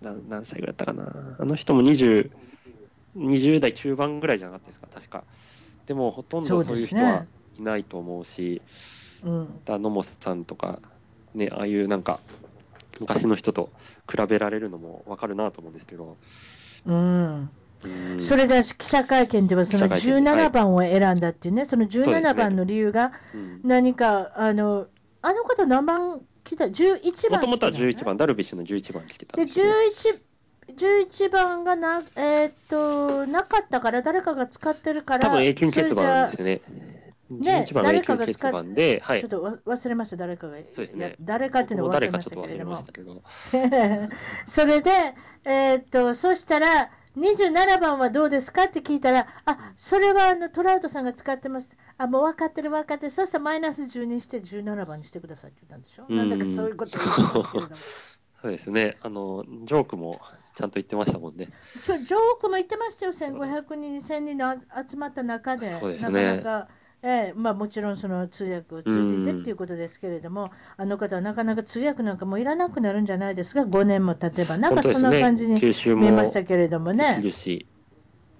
[0.00, 2.30] 何歳ぐらいだったかな、あの人も20、
[3.16, 5.24] 20代中盤ぐらいじゃなかったですか、確か。
[5.84, 7.26] でもほとんどそういう人は
[7.58, 8.62] いないと思うし、
[9.22, 9.32] うね、
[9.66, 10.80] うん、野茂さんとか、
[11.34, 12.18] ね、ああいうなんか、
[13.00, 13.70] 昔の人と
[14.10, 16.16] 比べられるのも分かるなと思うんですけど。
[16.86, 17.50] うん
[18.26, 23.12] それで記者会見では、その17番を選んだっていうね、その17番の理由が、
[23.62, 24.86] 何か、あの、
[25.22, 27.40] あの方、何番来た ?11 番。
[27.40, 29.62] もともとは11番、ダルビッシュの11番来てたんですで、
[30.74, 36.60] 11番がな、えー、っと、なかったから、誰かが使ってるから、多分永久欠番ですね。
[37.30, 40.56] ね、11番が永久欠番で、はい、ちょっと忘れました、誰かが。
[40.64, 41.16] そうですね。
[41.20, 42.24] 誰かっていうのを忘れまし
[42.86, 43.22] たけれども。
[44.46, 44.90] それで、
[45.44, 51.72] えー、っと、そしたら、27番はどうですかって聞いたら、あそれはあのトラウトさんが使ってます。
[51.96, 53.10] あ、もう分かってる分かってる。
[53.10, 56.04] そしたらマイナス10にして17番にしてくださいって言ったんでしょ。
[56.08, 56.98] うなんだかそういうこと
[58.42, 58.98] そうですね。
[59.00, 60.20] あの、ジョークも
[60.54, 61.48] ちゃんと言ってましたもんね。
[61.62, 63.12] そう、ジョークも言ってましたよ。
[63.12, 64.54] 1500人、2000人の
[64.88, 65.64] 集まった中で。
[65.64, 66.22] そうですね。
[66.22, 66.68] なかなか
[67.02, 77.18] えーまあ、もちろんその通訳を通じてっていうことですけれども、あの方はなかなか通訳なんかもいらなくなるんじゃないですか、5年も経てば、なんかそんな感じに見えましたけれどもね。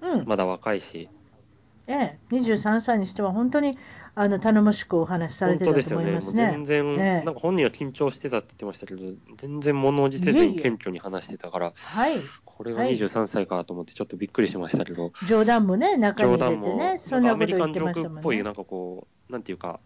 [0.00, 1.08] うん、まだ若いし。
[1.88, 3.78] ええ、23歳にしては本当に
[4.18, 6.48] あの頼もしくお話しされてたと思いますね。
[6.50, 12.14] 全然、ええ、なんか本人は緊張してたって言ってましたけど、全然物おじせずに謙虚に話してたから、はい、
[12.46, 17.32] これが23歳かと思ってちょっとびっくりしましたけど、冗談もね、中に入れてね、そんな。
[17.32, 19.80] アメリカンジョークっぽい、なんかこう、なんていうか、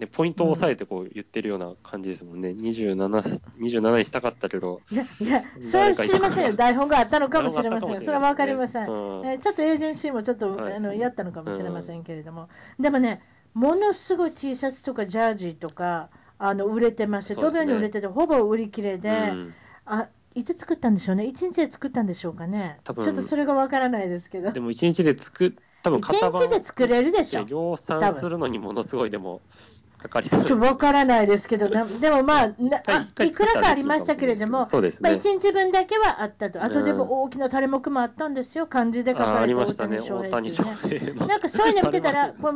[0.00, 2.96] ね、ポイントを押さえてこう言ってるような感じですもんね、うん、27,
[3.60, 7.88] 27にしたかったけど、いや、いやそれは知りませんよ、台本があったのかもしれません。
[7.96, 13.22] よ、それは分かりません、うん、えちょっとエージェンシーもちょっと、はい、あのやったのかもしれませんけれども、うん、でもね、
[13.54, 16.08] ものすごい T シャツとかジャージとか、
[16.38, 19.32] あの売れてまして、ドベに売れてて、ほぼ売り切れで、
[19.84, 24.52] あいつ作ったんでしょうね、1日で作ったんでしょうかね、ちょっとそれが分からないですけど。
[24.52, 27.44] でも1日で作多分型番1日で作れるでしょ？
[27.44, 29.40] 量産するのにものすごいでも
[29.98, 30.66] かかりそうです、ね。
[30.66, 31.68] わからないですけど、
[32.00, 32.54] でもまあ、
[32.86, 33.30] あい。
[33.30, 42.52] くらかありましたけれども、そうですね、まあ、1日分だけはあったと、あとでも大きな垂れ目もあったんですよ、漢字で書かれた大谷翔平、ね、なんかそういうの見てたら、こう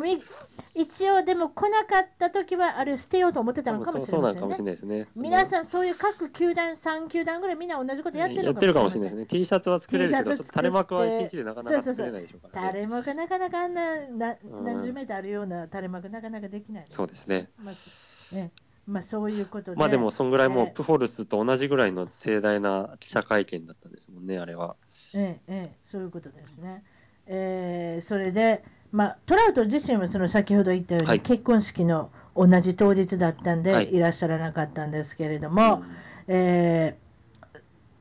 [0.74, 4.98] 一応、でも来なかった時は、あれ捨てようと思ってたのかもしれませんね。
[5.00, 9.26] ね皆さん、そういう各球団、3球団ぐらい、みんな同じことやってるやってるかもしれないですね。
[9.26, 17.48] T シャツは作れるけど、垂れ幕は1日でなかなか作れないでしょうから、ね、垂れ幕なかなかあんなな何十メートルあるような垂れ幕なかなかできない、そうですね。
[17.62, 18.50] まあね
[18.86, 19.76] まあ、そういうことで。
[19.78, 24.76] まあでも、そんぐらいもう、プフォルスと同じぐらいの盛大な記者会見だったんですもんね、あれは。
[25.14, 26.84] ええ、ええ、そういうことですね。
[27.26, 28.62] えー、それで、
[28.94, 35.82] まあ、トラウト自身はその先ほど言ったように、はい、結婚式の同じ当日だったんで、はい、いらっしゃらなかったんですけれども、
[36.28, 36.96] うん、え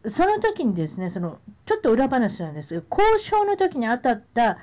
[0.04, 4.60] ー、その時にですね、そのちょっと裏話なんですが、交渉の時に当たった、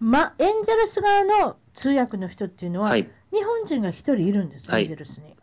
[0.00, 5.34] ま、エンゼルス側の通訳の人っていうのは、はい、日本人が1人いるんです、エンゼルスに。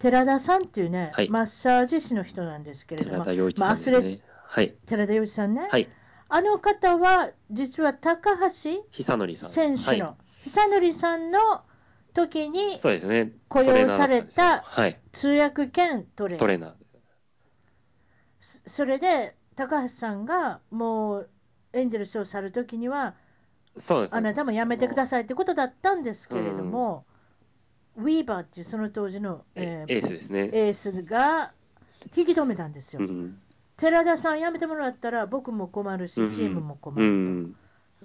[0.00, 4.18] 寺田さんっていうね、マッサージ師の人なんですけれども、寺田洋一さんですね。
[4.48, 5.68] はい、寺田洋一さんね。
[5.70, 5.88] はい
[6.28, 11.38] あの方は、実は高橋選手の、久典さんの
[12.14, 12.76] 時に
[13.48, 14.64] 雇用された
[15.12, 16.74] 通訳兼トレーナー。
[18.66, 21.30] それで、高橋さんがもう
[21.72, 23.14] エンゼルスを去る時には、
[23.76, 24.16] そうです。
[24.16, 27.04] あなたも辞めてくださいってことだったんですけれども、
[27.96, 30.50] ウィーバーっていうその当時の、えー、エースですね。
[30.52, 31.52] エースが
[32.16, 33.02] 引き止めたんですよ。
[33.02, 33.38] うん
[33.76, 37.08] 寺田さん辞めてもらったら僕も困るし、チームも困ると。
[37.08, 37.56] うん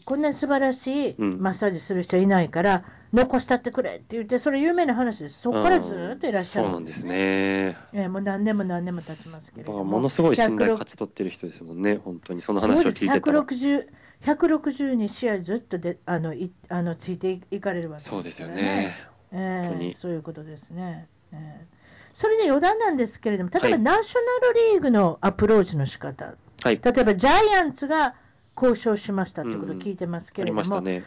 [0.06, 5.42] こんなに素晴らしいマッサージする人いないから、残したってくれって言って、それ有名な話です。
[5.42, 7.76] そこからずっといらっしゃる、ね、そうなんですね。
[7.94, 9.84] えー、もう何年も何年も経ちますけれども。
[9.84, 12.42] ものすごい信頼勝ち取ってる人ですもんね、本当に。
[12.42, 13.42] その話を聞いてたら。
[13.42, 13.88] 160
[14.24, 18.88] 162試合ずっとであのいあのついていかれるわけですね、そうですよね。
[19.32, 21.08] えー、そういうことですね。
[21.32, 21.81] えー
[22.22, 28.14] それで余談なんですけれども、例えばナショナルリーグのアプローチの仕方、はい、例えばジャイアンツが
[28.56, 31.04] 交渉しましたってことを聞いてますけれども、うんね、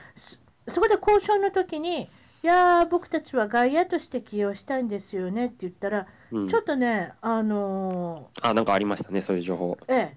[0.66, 2.08] そこで交渉の時に、い
[2.42, 9.78] や僕たちは外野として起用したいんですよねって言ったら、うん、ちょっとね、あのー、あなんかありましたね、そういう情報。
[9.86, 10.16] ええ。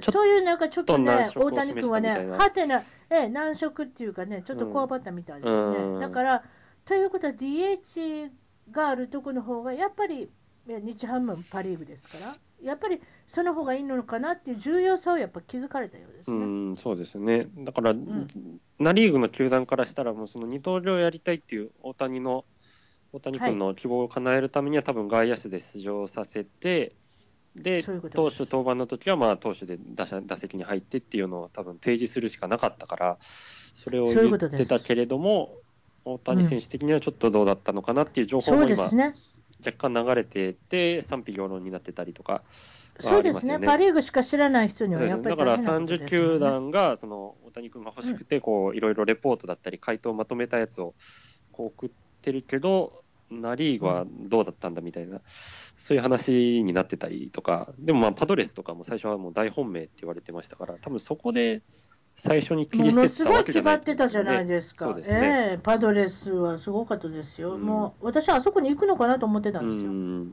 [0.00, 5.76] そういうなんかちょっとね、大谷君はね、はてな、ええ、難色っていうかね、ちょっとこわばったみたいですね。
[5.78, 6.42] うん、だから、
[6.84, 8.30] ということは DH
[8.70, 10.30] があるとこの方がやっぱり
[10.66, 16.36] 日ハムパ・リーグですからやっぱりその方がいいのかなっていう重要さをやっぱ気づかれたようですね。
[16.36, 17.48] うんそうですね。
[17.58, 18.28] だから、うん、
[18.78, 22.44] ナ・リーグの球団からしたらもうその二刀流をやりたいっていう大谷の
[23.12, 26.94] 大谷君の希望を叶えるためには、はい、多分外野手で出場させて
[27.56, 35.56] で投手登板の時はまあ投手で打者打席に入ってっていうのを多分提示するしかなかったからそれを言ってたけれども、
[36.04, 39.12] 大谷選手的にはちょっとどうだったのかなっていう情報も今、ね、
[39.64, 42.42] 若干流れてて、賛否両論になってたりとか、
[43.00, 50.94] そうですね、パ・リーグしか知らない人にはやっぱり、ね、だから30球団がその大谷君が欲しくてこういろいろレポートだったり回答をまとめたやつを
[51.52, 57.72] こう送ってるけどナ・リーグはどうだったんだみたいな、そういう話になってたりとか。
[57.78, 61.62] でもまあパドレスとかも最初はもう大本命って言われてましたから多分そこで
[62.14, 64.94] 最初に切り捨てたわけじゃない、ものすごい決まってたじゃないですか。
[65.02, 67.54] すね、えー、パドレスはすごかったですよ。
[67.54, 69.90] うん、もう私はあそこに行くのかなと思ってたんですよ。
[69.90, 70.32] うんね、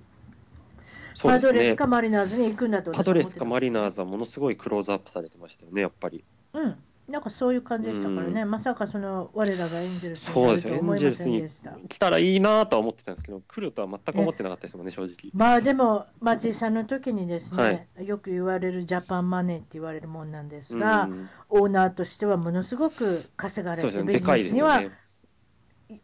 [1.22, 6.24] パドレスかマリナーズに行くんだとパドレスかマリナーズはものすごいクローズアップされてましたよね、やっぱり。
[6.54, 6.76] うん、
[7.10, 11.72] なんかそういう感じでしたからね、まさかその我らがエンジェルスになると思いませんでした。
[11.90, 15.32] 来たらいいなとは思ってたんですけど、来るとは全く思ってなかったですもんね、正直。
[15.34, 21.10] まあでも、松井さんの時にですね、はい、よく言われるジャパンマネーって言われるもんなんですが、
[21.50, 24.84] オーナーとしてはものすごく稼がれて、ビジネスには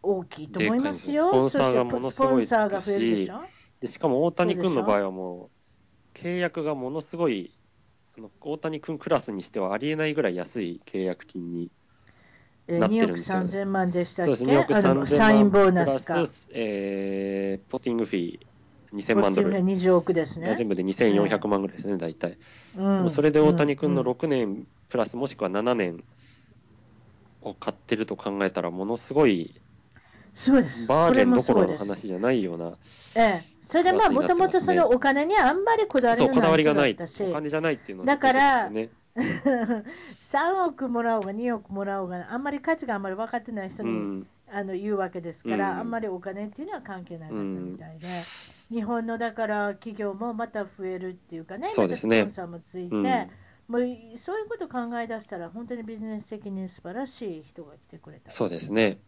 [0.01, 1.29] 大きいと思いますよ。
[1.29, 3.31] スポンサーがものすごいつくし、
[3.79, 5.51] でしかも大谷君の場合はも
[6.15, 7.51] う、契約がものすごい、
[8.41, 11.69] 大谷君クラスにしてはありえないぐらい安い契約金に
[12.67, 13.45] なってるんですよ、ね。
[13.45, 14.35] 2億3000万でしたっけ？
[14.35, 18.45] そうです、2億3000万プラス、えー、ポスティングフィー
[18.93, 19.51] 2000万ドル。
[19.51, 20.55] 20億ですね。
[20.55, 22.37] 全部で2400万ぐらいですね、大体。
[22.77, 26.03] うん、それで大谷君の6年プラスもしくは7年
[27.41, 29.53] を買ってると考えたら、ものすごい、
[30.35, 30.85] そうです。
[30.85, 32.73] バーゲンどころの話じゃないような。
[33.15, 33.41] ええ。
[33.61, 36.91] それでまあ、もともとそのお金にはあんまりこだわりがないそう、こだわりがない。
[36.91, 38.89] お金じゃないっていうのだから、3
[40.67, 48.07] 億もらおうが2億もらおうが、あんまり価値があんまり分かってない人に、うん、あの言うわけですから、うん、あんまりお金っていうのは関係なかったみたいで、
[48.71, 52.25] うん、日本のだから企業もまた増えるっていうかね、そうですね。
[52.25, 53.29] ま、スポンサーもついて、
[53.69, 58.29] もうそういうこと考え出したら、本当にビジネス的に素晴らしい人が来てくれた。
[58.29, 58.99] そうですね。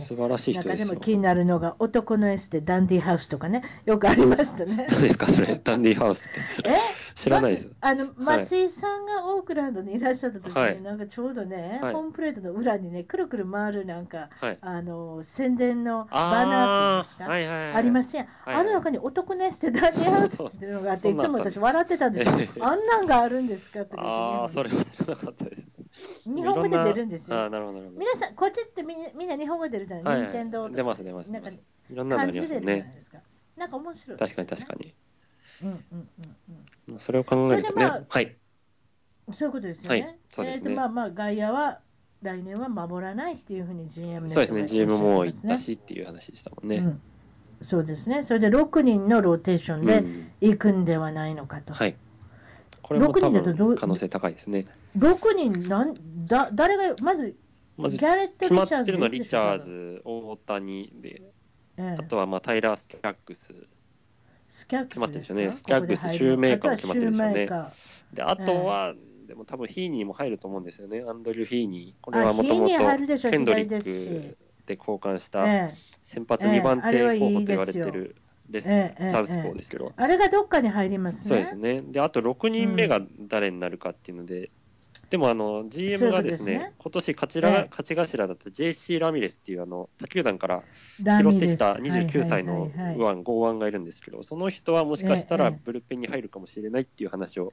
[0.00, 4.86] 素晴らしい人ですでも気になるのが、男の S でダンディハウスとかね、よくありましたね。
[4.90, 6.40] 何ですか、それ、ダンディハウスって。
[6.68, 6.72] え？
[7.16, 7.72] 知らないです。
[7.80, 18.26] あの、松井さんがオークランドにいらっしゃった時に、はい、なんかちょうどね、はい、ホームプレートの裏にね、くるくる回るなんか、はい、あの、宣伝のバナーですか、はいはいはい、ありますやん。
[18.44, 22.34] あの中に男の S でダンディハウスっていうのがあって、いつも私笑ってたんですよ。
[22.60, 26.30] あんなんがあるんですかってああ、それは知らなかったです。
[26.30, 27.44] 日本語で出るんですよ。
[27.44, 30.76] あなるほど皆さん、こっちってみみんな日本語出るじゃない、任天堂とか。
[30.76, 31.32] 出ます、出ます。
[31.32, 31.52] なんかい
[31.94, 33.00] ろんなのありますよね。
[33.56, 34.94] なんか面白い、確かに確かに。
[35.62, 36.08] うんうんうん
[36.50, 36.66] うん。
[36.98, 38.36] それを考えるとね、まあ、はい。
[39.32, 40.00] そういうことですよね。
[40.00, 40.70] はい、そうですね。
[40.70, 41.80] えー、まあまあ、外野は
[42.22, 46.76] 来年は守らないっていうふうに GM そうですね、GM も言ったしっていう話でしたもんね。
[46.76, 47.00] うん
[47.62, 50.04] そうですね、それで6人のローテーションで
[50.42, 51.72] 行くんではないのかと。
[51.72, 51.96] うん、はい
[52.86, 54.64] これも多分可能性高いですね。
[54.96, 55.94] 6人なん
[56.24, 57.34] だ、誰が、まず、
[57.76, 61.22] まずギャレット・決まってるのはリチャーズ、大谷で、
[61.78, 63.66] ええ、あとはまあタイラー・スキャックス。
[64.66, 65.52] スキャッ決まってるんですよね。
[65.52, 67.48] スキャックス、シューメーカーも決まってるんですよね。
[68.12, 71.04] で、あとは、え、でも多分ヒーニーも入ると思うんですよね。
[71.06, 72.04] アンドリュー・ヒーニー。
[72.04, 72.76] これはもともと
[73.30, 75.68] ケンドリックで交換した
[76.02, 78.16] 先発2番手候補と言われてる
[78.50, 81.28] レス、ええ、サウスポーですけど、あれがどっかに入りますね。
[81.28, 81.82] そうですね。
[81.82, 84.48] で、あと6人目が誰になるかっていうので、うん、
[85.10, 90.62] でもあの GM がですね、すね今年勝ちら、勝ち頭だった JC ラミレスっていうあの他球団から
[90.98, 91.02] 拾
[91.36, 97.52] ってきた29歳の右腕、剛腕がいるんですけど、その人はもしかしたらブルペンに入るかもしれないっていう話を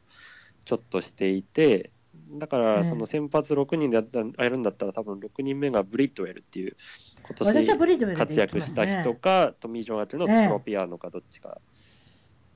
[0.65, 1.91] ちょっとしていて、
[2.37, 6.75] だから、その先発6人でやるんだったら、多分6人目がブリッドウェルっていう、
[7.25, 11.59] 今年活躍した人か、トミー・ジョン・アルのトロピアーノかどっちか。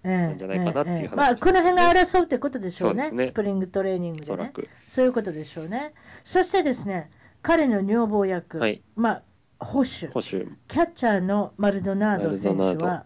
[0.08, 3.28] なんじゃないかなっていう話、ね、まあ、この辺が争うってことでしょうね、うね。
[3.28, 4.52] スプリングトレーニングでね。
[4.88, 5.94] そういうことでしょうね。
[6.24, 7.10] そしてですね、
[7.42, 9.24] 彼の女房役、はい、まあ、
[9.60, 10.48] 保守、保守。
[10.68, 13.06] キャッチャーのマルドナード選手は、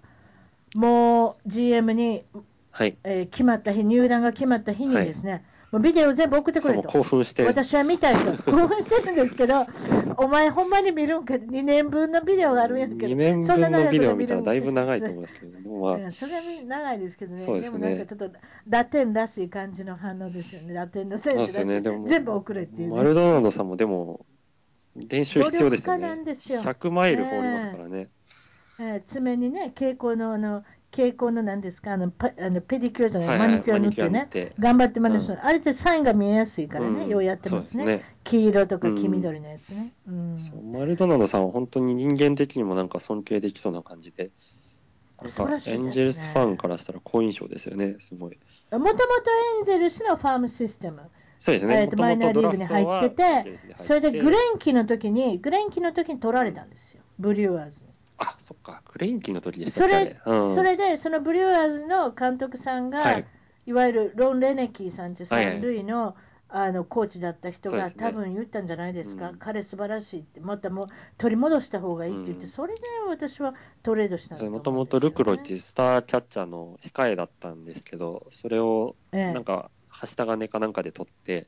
[0.75, 2.23] もう GM に、
[2.71, 2.97] はい。
[3.03, 6.89] えー、決まった日、入団が決まった日にですね、はいもうビデオ全部送ってくれと。
[6.89, 7.45] 興奮して。
[7.45, 8.43] 私は見たいと。
[8.51, 9.65] 興奮してるんですけど、
[10.17, 13.07] お前ほんまに見るんか、2年分のビデオがあるんやけど。
[13.07, 17.37] 2年分のビデオ見たらだいぶ長いと思いますけど、まあ、それは長いですけどね。
[17.37, 17.79] そうですね。
[17.79, 20.73] でもなんかちょっとラテンらしい感じの反応ですよね。
[20.73, 21.65] ラテンの選手らしい。
[21.65, 24.25] ね、でも全部送れっていう、ね、マルドナードさんもでも、
[24.95, 26.05] 練習必要ですよね。
[26.05, 28.09] 100マイル放りますからね。
[28.79, 38.03] えー、爪にね、蛍光のあの蛍光のなんですか、あのパあのペディキュアじゃない、はいはい、マニキュア塗ってね、頑張ってます、うん、あれってサインが見えやすいからね、うん、ようやってますね、ね。
[38.25, 39.93] 黄色とか黄緑のやつね。
[40.07, 44.31] うん、そうマルドナドさんは本当に人間的にもなんか尊敬できそうな感じで。
[45.23, 48.39] なんかエンジェルスファンからしたら好印象ですよね、すごい。
[48.71, 48.95] もともと
[49.59, 51.03] エンジェルスのファームシステム、
[51.37, 57.90] そうですね、えー、とマイナーリーグに入ってて、それでグレンキの時に、グレンキの時に取られたんですよ、ブリュワーズに。
[58.21, 63.25] あそっか、グレンキの時でしたそれ、うん、それで、そのブリュワーズの監督さんが、はい、
[63.65, 66.13] いわゆるロン・レネキーさんって三塁の、はい。
[66.53, 70.85] あのコーチだった人が、ね、多分言ったんじゃないですか、うん、彼素晴らしいって、またもう
[71.17, 81.47] 取り戻した方がいいって言って、うん、それで私はトレードしたんもともとルクロっていうスターキャッチャーの控えだったんですけど、それをなんか、はした金かなんかで取って、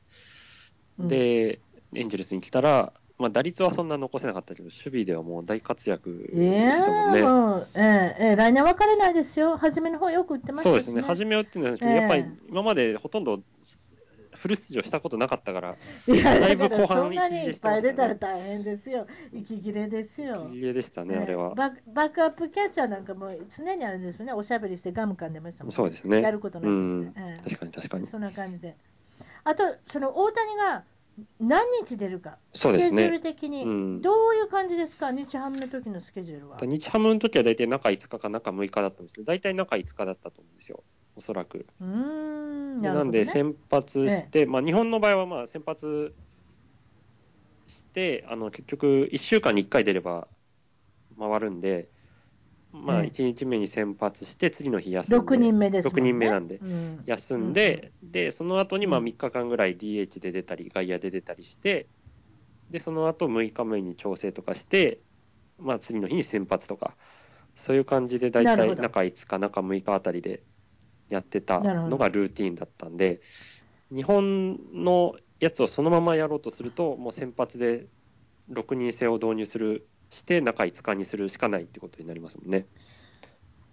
[0.98, 1.60] で、
[1.94, 7.20] エンジェルスに来たら、まあ、打率はそんな残せなかったけど、守備ではもう大活躍でしたもんね。
[7.20, 13.40] えー、えー、えー、来年分からないですよ、初めの方よく打ってました、ね、そうですね、初めは打ってないんですけど、やっぱり今までほとんど
[14.32, 15.76] フル出場したことなかったから、
[16.08, 20.46] いやだいぶ後半、そんなにいっぱい出たら大変ですよ、息切れですよ。
[20.48, 21.72] 息切れでしたね、あれはバ。
[21.86, 26.20] バックアップキャッチャーなんかも常にあるんですよね、おしゃべりしてガム噛んでましたもん、そうですね。
[26.20, 28.08] やることない、うん、確かに確かに。
[28.08, 28.74] そんな感じで。
[29.44, 30.82] あと、その大谷が
[31.40, 36.58] 何日出るか、そうですね、スケジュール的に、うん、どういう感じですか、日ハムの時のスケジュールは？
[36.62, 40.82] 日ハムの時は大体中5日か中6日だったんですけど、大体中5日だったと思うんですよ、
[41.16, 41.66] おそらく。
[41.80, 42.82] うん。
[42.82, 46.14] な、ね、なんで、先発して、ええ、まあ、日本の場合はまあ先発
[47.66, 50.26] して、あの結局、1週間に1回出れば
[51.18, 51.88] 回るんで、
[52.74, 56.60] まあ、1日目に先発して、次の日休んで、6人目です、ね、6人目なんで、
[57.06, 61.86] 休んで、うん、でその後にまあ3日間ぐらい DH で出たり、外野で出たりして、
[62.70, 64.98] でその後6日目に調整とかして、
[65.60, 66.96] まあ、次の日に先発とか、
[67.54, 70.42] そういう感じで大体中5日、中6日あたりで
[71.08, 73.20] やってたのがルーティンだったんで、
[73.94, 77.86] 日本のやつをそのままやろうとすると、もう先発で
[78.50, 82.66] 6人制を導入するして中5日にするしかないってことになりますもんね。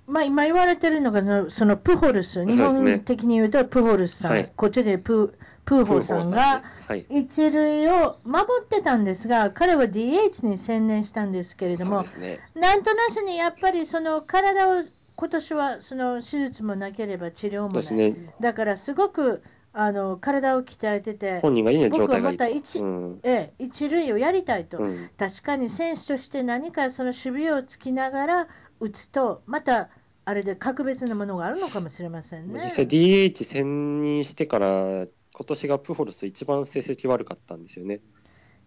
[0.07, 6.63] まあ、今言われてるのが、そのプホルス、日本的に言うとプホルスさん、はい、こっちでププーホーさんが
[7.09, 14.83] 一塁を守ってたんですが、彼は DH に専念したんですけれども、ね、なんとなしにやっぱりその体を、
[15.15, 19.43] 今年はその手術もなければ治療もない、ね、だからすごく
[19.73, 28.47] あの体を鍛えてて、本人がいいね、僕はまた一,、うん、え一塁をやりたいと、うん、確かに選手として何かその守備をつきながら
[28.81, 29.89] 打つと、また
[30.25, 32.59] あれで格別なものがあるのかもしれませんね。
[32.63, 38.01] 実際 DH 専任してから、今年がプホルス一番成績悪かったんですよね。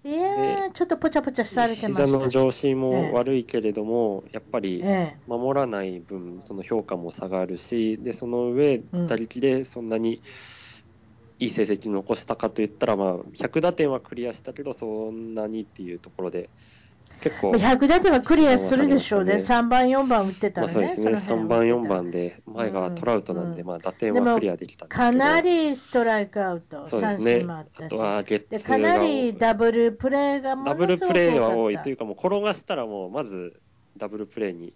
[0.07, 4.85] いやちょっとぽちゃぽちゃされてます膝の調子も悪いけれども、えやっぱり
[5.27, 10.23] 守らない分、その評価も下がるし、でその上、打力でそんなに、うん
[11.45, 16.49] いい成績残したかといったら、まあ、100打点はクリアしたけど、そんなにっていうところで、
[17.21, 33.61] 結構、100打点はクリアするでしょうね、3番、4番打ってたらね、まあ、そうですね、3番、4番で、前がトラウトなんで、うん、まあ、打点はクリアできたんですかなりストライクアウト、そうですね、あとはゲッツかなりダブルプレーがダブルプレーは多いというか、もう転がしたらもう、まず
[33.99, 34.73] ダブルプレーに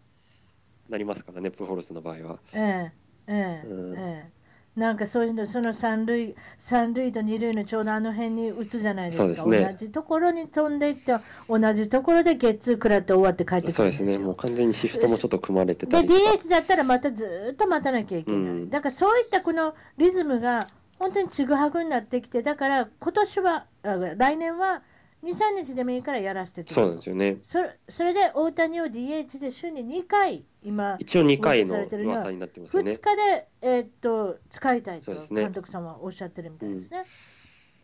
[0.90, 2.38] なりますからね、プホルスの場合は。
[2.52, 4.37] ええええ、うん、ええ
[4.76, 11.16] なんかそういうの、その三塁三塁と二塁のちょうどあの辺に打つじゃないですか、すね、同じところに飛んでいって、
[11.48, 20.66] 同じところでゲッツー食らって終わって帰ってくるそうですね、もう完全にシフトもちょっと組まれてたりで、DH だったらまたずっと待たなきゃいけない、うん、だからそういったこのリズムが
[20.98, 24.82] 本当にちぐはぐになってきて、だから今年は、来年は
[25.24, 32.92] 2、3日でもいいからやらせてそうなんですよねそれそれで大谷を DH で週に2回、今、一応2回の噂になってますよね。
[32.92, 37.04] 2日で、えー、っと使いたいと監督様はおっしゃってるみたいですね。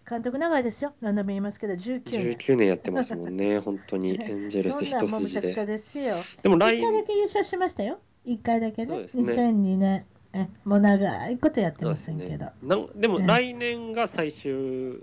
[0.09, 2.22] 監督長いですよ、何度も言いますけど、19年。
[2.32, 5.55] 19年やってますもんね、 本当に、エンジェルス一筋で。
[5.55, 6.14] でですよ。
[6.43, 10.07] でも来1回だけ優勝しましたよ、1回だけね、ね2002年。
[10.35, 12.47] えもう長いことやってませんけど。
[12.62, 15.01] ででも来年が最終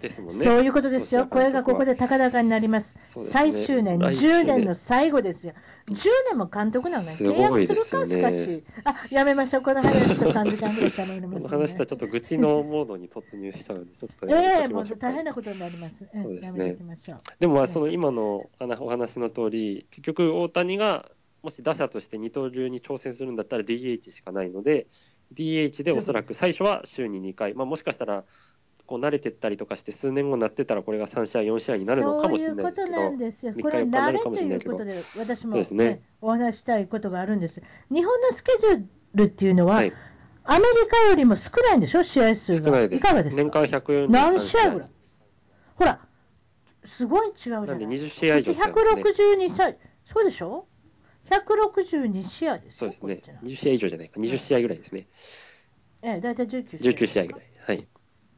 [0.00, 0.44] ですもんね。
[0.44, 1.26] そういうことですよ。
[1.26, 3.12] これがここで高々になります。
[3.12, 5.54] すね、最終年、10年の最後ですよ。
[5.88, 8.64] 10年も監督なのに契約するか、しかし。
[8.84, 9.62] あ、やめましょう。
[9.62, 11.28] この話と3時間ぐらい喋ります、ね。
[11.28, 16.06] この話とちょっと愚痴のモードに突入しちゃうんで、ちょっとええー、もう大変なことになります。
[16.14, 16.76] そうですね。
[17.38, 21.10] でも、まあ、その今のお話の通り、結局、大谷が
[21.44, 24.86] もし打者として二刀流に挑戦するんだったら DH しかないので、
[25.34, 28.24] DH でおそらく最初は週に2回、まあ、もしかしたら
[28.86, 35.64] こう慣れてったりとかして数年後になってたらこれが3試合4試合になるのかもしれないですけどそういうことなんですよこれ慣れということで私も、ね。
[35.72, 37.62] ね、お話したいことがあるんです。
[37.90, 39.92] 日本のスケジュールっていうのは、はい、
[40.44, 43.00] アメリカよりも少ないんでしょ試合数が少ないです。
[43.00, 44.88] いかがですか年間143何試合ぐらい？
[45.76, 46.00] ほら
[46.84, 48.72] すごい違うじゃないなんで20試合以上ですね。
[48.72, 50.66] 162試そうでしょ
[51.30, 53.22] ？162試合ですそうですね。
[53.42, 54.20] 20試合以上じゃないか。
[54.20, 55.06] 20試合ぐらいですね。
[56.02, 57.53] ええ大体19試合19試合ぐらい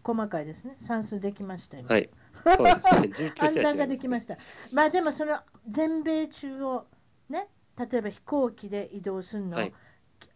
[0.06, 1.88] 細かいですね、算数できました、今。
[1.88, 2.08] はい
[2.54, 4.38] そうですね、 19試合、ね、ができました。
[4.72, 6.86] まあでもその全米中を
[7.28, 9.74] ね、例えば飛行機で移動するの、はい、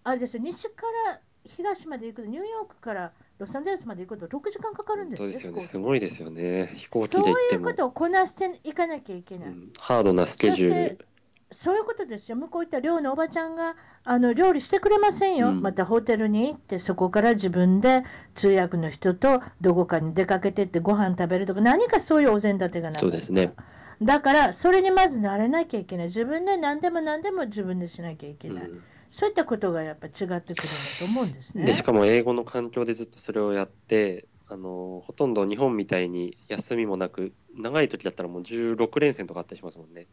[0.03, 7.35] あれですよ、西から東まで行くと、ニューヨークからロサンゼルスまで行くと6時間かかるんですよですよね、すごいですよね、飛行機で行っても。
[7.35, 9.49] そういうことをこなしていかなきゃいけない。
[9.51, 11.07] うん、ハードなスケジュール。
[11.53, 13.75] そういうことですよ、向こう行った寮のおばちゃんが
[14.05, 23.53] あの料理してくれませんよ、うん、またホテルに行って、そこから自分で通訳の人とどこかに出かけてってご飯食べるとか、何かそういうお膳立てがないそうですね。
[24.01, 30.55] だから、それにまず慣れなきゃいけない、自分で何でも何でも自分でしなきゃいけない、うん、そういったことがやっぱ違ってくるんだ
[31.01, 31.65] と思うんですね。
[31.65, 40.07] でしかも英語の環境でずっとそれをやって、あのほとんど日本みたいに休みもなく、長い時だったらもう16連戦とかあったりしますもんね。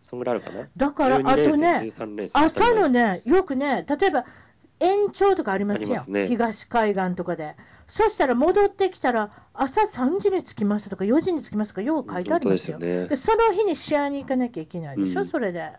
[0.00, 0.68] そんぐらいあるかな？
[0.76, 1.82] だから、あとね、
[2.32, 4.24] 朝のね、よくね、例えば
[4.80, 7.56] 延長とかありますよ、すね、東海岸とかで。
[7.88, 12.78] そしたら戻ってきたら、朝3時に着きますとか、4時に着きますとか、よう書いてありますよ。
[12.78, 15.72] で、ね、その日に試合に行かなきゃいけないでしょ、うん、それで。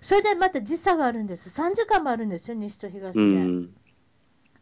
[0.00, 3.20] それでまた時差があるんです、3時間もあるんですよ、西と東で。
[3.20, 3.70] うん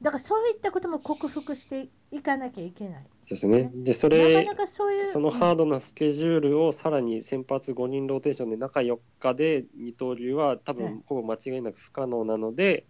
[0.01, 2.99] だからそういったことも克服していかなきゃいけない。
[2.99, 3.71] そうですね。
[3.75, 12.87] で、それ、なかなかそういうそのハードなスケジュールをさらに先発5人ローテーションで中4日で二刀流は多分ほぼ間違いなく不可能なので、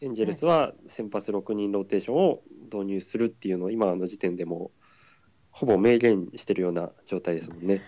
[0.00, 4.70] エンジェルスは先発6人ローテーションを導入するっていうのを今の時点でも
[5.50, 7.82] ほぼ明言してるような状態ですもんね。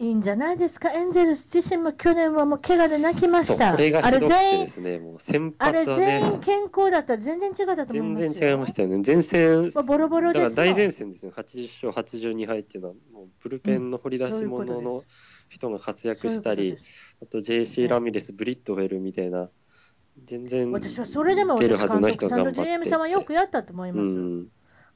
[0.00, 3.72] いいんじゃないですか、エンゼルス自身も去年はもう怪我で泣きました。
[3.72, 9.02] これがひどくてですね、もう先発はね、あれ全員健康だったら全然違ったと思います全然違いましたよね。
[9.04, 11.32] 前線、まあ、ボロボロだから大前線ですよ。
[11.32, 15.02] 80勝82敗っていうのは、もうブルペンの掘り出し物の
[15.48, 16.78] 人が活躍したり、
[17.20, 19.50] あと JC ラミレス、ブリッドウェルみたいな、
[20.24, 22.62] 全然出るはずな人が頑張って。
[22.62, 24.10] GM さんはよくやったと思います。
[24.10, 24.46] うん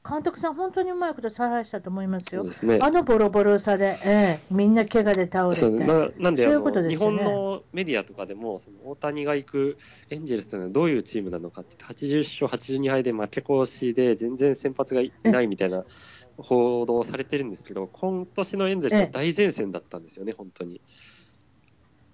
[0.07, 9.77] 監督さん、本当にうまいこと采配したと思いますよ、すね、あのボロボロさで、ええ、みんな怪我で倒れて、ななんで、ね、日本のメディアとかでも、その大谷が行く
[10.09, 15.85] エンジェルスというのはどういうチームなのかってって、80勝82敗で負け越しで、全然先発がいないみたいな
[16.37, 20.81] 報道されてるんですけど、今年のエンゼルスは大前線だったんですよね、本当に。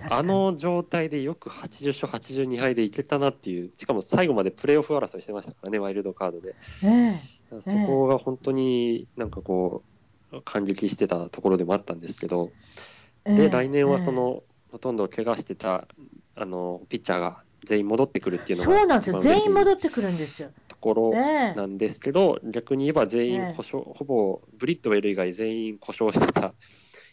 [0.09, 6.55] あの状態でよく80勝82敗でいけたなっていう、しかも最後までプレーオフ争いしてましたからね、ワイルドカードで。
[6.83, 9.84] えー、そこが本当になんかこ
[10.32, 12.52] う、感激してたところでもあったんですけど、
[13.26, 15.88] えー、で、来年はその、ほとんど怪我してた
[16.36, 20.50] あのピッチャーが全員戻ってくるっていうのがそうなんですよ、全員戻ってくるんですよ。
[20.68, 26.54] ところなんですけど、逆に言えば全員故障、ほぼブリッドウェル以外全員故障してた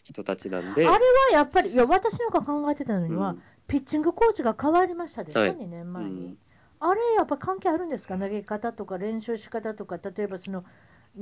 [0.03, 0.87] 人たちなんで。
[0.87, 0.99] あれは
[1.33, 6.37] やっぱり、いや私のが考えてたのには、うん、ピッチングコーチが変わりましたでしょ、はい、2年前に。
[6.81, 10.63] うん、あれ、やっぱ関係あるんですか、投げ方とか練習し方とか、例えばその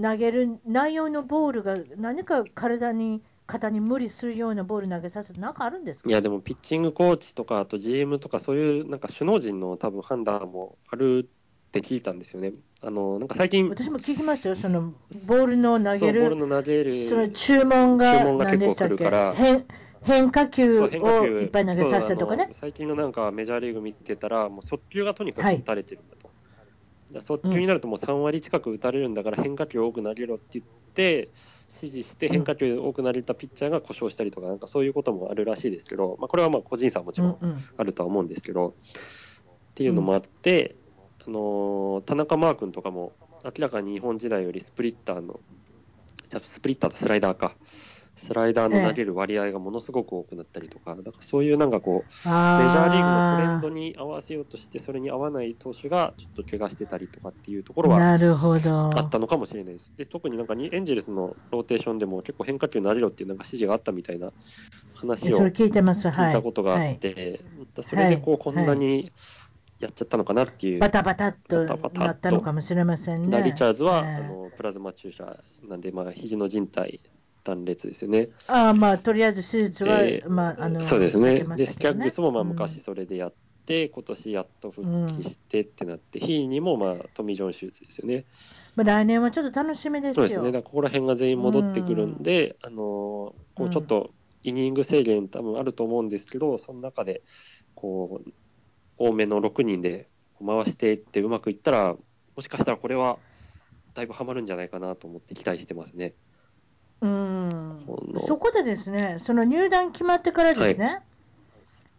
[0.02, 3.22] 投げる内容のボールが何か体に。
[3.48, 6.10] 肩に無理するようなボール投げさせて、なんかあるんですか？
[6.10, 12.54] いや、でもピッチングコーチとか、あと GM とか、そういうなんか首脳陣の多分判断もあるって聞いたんですよね。
[12.82, 19.34] あのなんか最近私も聞きましたよ、そのボールの投げる、ボールの投げるその注文が注文が結構来るから。
[19.36, 19.64] 変
[20.06, 22.50] 変化球をいっぱい投げさせてとかね。
[22.52, 26.28] 最近のなんかメジャーリーグ見てたら、もう速球がとにかく打たれてるんだと。
[27.14, 31.30] はい、速球になるともう3割近く打たれるんだから変化球を多く投げろって言って、
[31.68, 37.38] 指示して変化球多く投げたピッチャーが故障したりとか、なんかそういうこともあるらしいですけど、まあ、これはまあ個人差はもちろん
[37.78, 38.74] あるとは思うんですけど、っ
[39.74, 40.76] ていうのもあって、
[41.28, 45.40] あの田中マー君とかも明らかに日本時代よりスプリッターの
[46.30, 47.56] じゃスプリッターとスライダーか
[48.16, 59.94] スライダーの投げる割合がものすごく多くなったりとか、だからそういうなんかこう、メジャーリーグのトレンドに合わせようとして、それに合わない投手がちょっと怪我してたりとかっていうところはあったのかもしれないです。
[59.98, 64.32] で特になんかエンジェルスのローテーションでも結構変化球投げろっていうなんか指示があったみたいな
[64.94, 65.72] 話を聞い
[66.32, 67.42] たことがあって、
[67.82, 69.12] それでこうこんなに、
[69.78, 70.80] やっちゃったのかなっていう。
[70.80, 73.44] バタバタっとなったのかもしれませんね。
[73.44, 75.38] リチャーズは、あのプラズマ注射
[75.68, 77.02] なんで、まあ肘の靭帯
[77.46, 78.30] 断裂ですよね。
[78.48, 81.44] ああ、まあとりあえず手術は、えー、まああのそうですね。
[81.44, 83.34] ねでスキャッグスもまあ昔それでやっ
[83.66, 88.26] て、うん、今年やっと復帰してってなって、うん、ヒにもまあトミー・ジョン手術ですよね。
[88.76, 90.24] まあ来年はちょっと楽しみですよ。
[90.24, 90.52] そうですね。
[90.52, 92.78] だここら辺が全員戻ってくるんで、うん、あの
[93.54, 94.12] こうちょっと
[94.44, 97.22] イニング制限多分あると思うんですけど、その中で
[97.76, 98.32] こう
[98.98, 100.08] 多めの6人で
[100.46, 101.96] 回してってうまくいったら、
[102.36, 103.18] もしかしたらこれは
[103.96, 106.14] だいぶはまるんじゃないかなと思って期待してますね。
[107.02, 107.86] うん。
[108.26, 111.02] そこでですね、その入団決まってからですね、はい、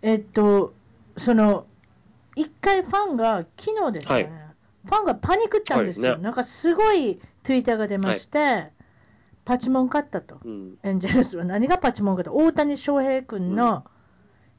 [0.02, 0.74] えっと、
[1.16, 1.66] その
[2.36, 8.72] 1回ファンが昨日ですね、はい、ファンがパニックったんですよ、ね、なんかすごいツイッターが出まして、はい、
[9.44, 11.44] パチモン勝ったと、うん、エンジェルスは。
[11.44, 13.84] 何がパチモンかと、大谷翔平君の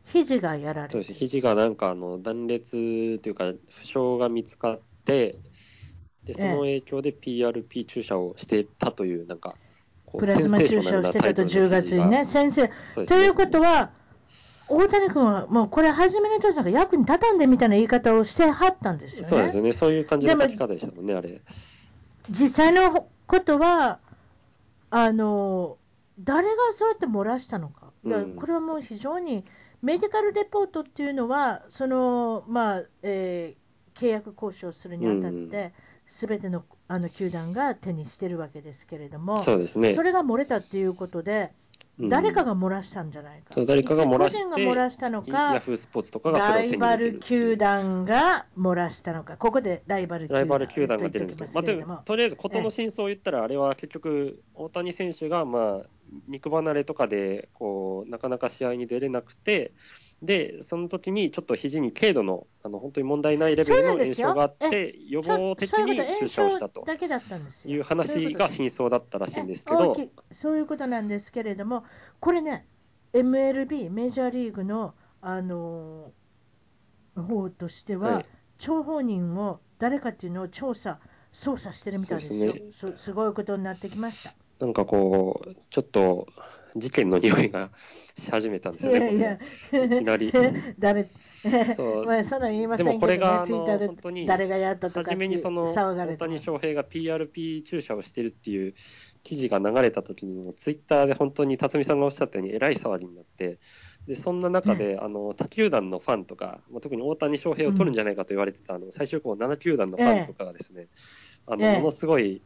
[0.05, 5.37] 肘がやられ、うん、そうです肘がなんかあの断裂というか、負傷が見つかって、
[6.23, 9.55] でその影響で PRP 注射をしてたという、なんか、
[10.17, 12.63] プラズマ注射をしてたと、10月にね、先生。
[12.63, 12.71] ね、
[13.07, 13.91] ということは、
[14.69, 19.27] 大谷君はもうこれ、初めの年なんか役に立たんでみたいな言い方をしてはったんですよね。
[19.27, 21.41] そうですよね、そういう感じの書き方でしたもんね、あれ。
[22.29, 23.99] 実際のことは、
[24.89, 25.77] あの
[26.19, 29.45] 誰がそうやって漏らしたのか、いやこれはもう非常に
[29.81, 35.73] メディカルレポートっていうのは、そのまあえー、契約交渉するにあたって、
[36.07, 41.51] す、べ、てのあの球団が手にしてるわけですけれども、そうですね、それが漏れたっていうことで、
[41.99, 55.87] 誰かが漏らしたんじゃないか、そう誰かが漏らして、が漏らしたのか、ヤフースポーツとかがライバル球団が漏らしたのか、ここでライバル球団ライバル球団が出るんですけど、まあ、とりあえず、事の真相を言ったら、あれは結局、大谷選手が、まあ、
[56.27, 59.71] 肉離れとかでこう、なかなか試合に出れなくて、
[60.21, 66.85] で、その時にちょっと肘に軽度の、あの本当に問題ないレベルの炎症があって、予防的に注射をしたと。
[67.65, 69.95] いう話が真相だったらしいんですけど。
[70.31, 71.83] そういうことなんですけれども、
[72.19, 72.65] これね、
[73.13, 76.11] MLB、メジャーリーグの、あの
[77.15, 78.25] 方としては、はい、
[78.57, 80.99] 張本人を誰かっていうのを調査、
[81.33, 84.33] 捜査してるみたいですよ、すね、すごいことになってきました。
[84.59, 86.27] なんかこう、ちょっと
[86.79, 89.39] 事件の匂いがし始めたんですよね、いやい
[89.73, 89.85] や。
[89.85, 90.31] いきなり。
[90.79, 91.07] 誰
[91.75, 92.05] そう。
[92.05, 98.73] まあ、そんな言いませんけど、ね、でもこれが、あの本当に誰がやったとか初めにその大谷翔平が PRP 注射をしてるっていう
[99.23, 103.59] 記事が流れた時にも、ツイッターで本当に辰巳さんがおっしゃったように、えらい騒ぎになって、
[104.07, 110.87] でそんな中で、あの他球団のファンとか、特に大谷翔平を取るんじゃないかと言われてた、うん、あの最終候補7球団のファンとかがですね、
[111.45, 112.41] あのものすごい。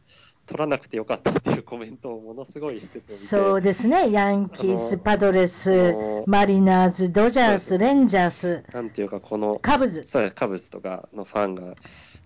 [0.46, 5.94] 取らなくてよかったっていうコメントをものすごいしててそうですね、ヤンキース、パドレス、
[6.26, 10.02] マリナーズ、ドジャース、レンジャース、なんていうか、このカブズ。
[10.02, 11.74] そうカブズとかのファンが、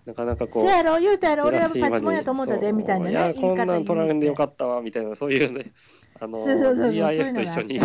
[0.05, 5.71] なかなかこう、せやろ、言うた俺はパチモンやと思ったでみたいなね、いや、こんなん取らんでよかったわみたいな、そういうね、
[6.19, 7.79] あの GIF と一緒に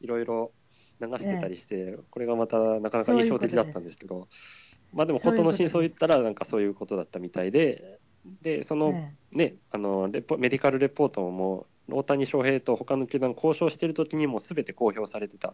[0.00, 0.52] いろいろ
[1.00, 4.28] 流してたりして、これがまたなかなか印象的だったんですけど、
[4.92, 7.98] まあでも、事の真相を言ったら、なんかそういうことだったみたいで、
[8.42, 15.52] で、その、ね、あのレポメディカルレポートも、大谷翔平と他の球団交渉しているときにもすべて公表されてた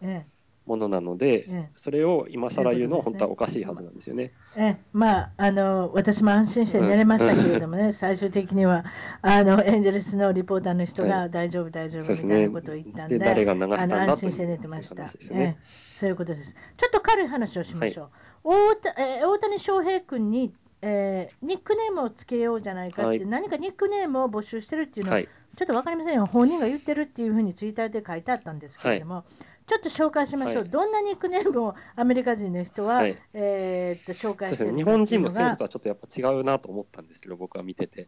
[0.65, 4.31] ものなので、ええ、それを今更言うのは本当はおかしいはずなんですよね。
[4.55, 8.85] ええ、まあ、あの私も安心して寝れましたけれどもね、最終的には
[9.23, 15.07] あのエンゼルスのリポーターの人が大丈夫、大丈夫みたいなことを言ったんで、で誰が流したんだ安心して寝てました。
[15.07, 15.57] そう、ね。
[15.59, 16.53] え、そういうことです。
[16.77, 18.09] ちょっと軽い話をしましょ
[18.43, 18.49] う。
[18.49, 29.23] はい、大え大谷翔平君にえー、ニックネームをつけようじゃないかって、はい、何かニックネームを募集してるっていうのは、はい、ちょっと分かりませんよ、本人が言ってるっていうふうにツイッターで書いてあったんですけれども、はい、
[29.67, 38.07] ちょっと紹介しましょう、どんなニックネームをアメリカ人の人は、えー、っと紹介してるか、ね、日本人の選手とはちょっとやっぱ違うなと思ったんですけど、僕は見てて、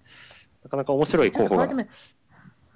[0.64, 1.70] なかなか面白い候補が。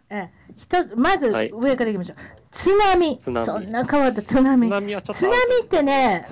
[0.07, 2.17] ええ、まず上からいきましょう、
[2.51, 3.45] 津波、津波。
[3.45, 5.35] そんな変わった津波、津波津波
[5.65, 6.29] ってね、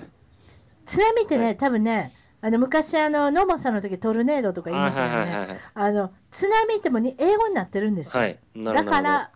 [0.85, 2.11] 津波ってね、多分ね、
[2.45, 9.31] あの昔あの、野茂さんの時トルネードとか言いましたよね、あの津波ってもに英語になってるんですよ、はい、だから、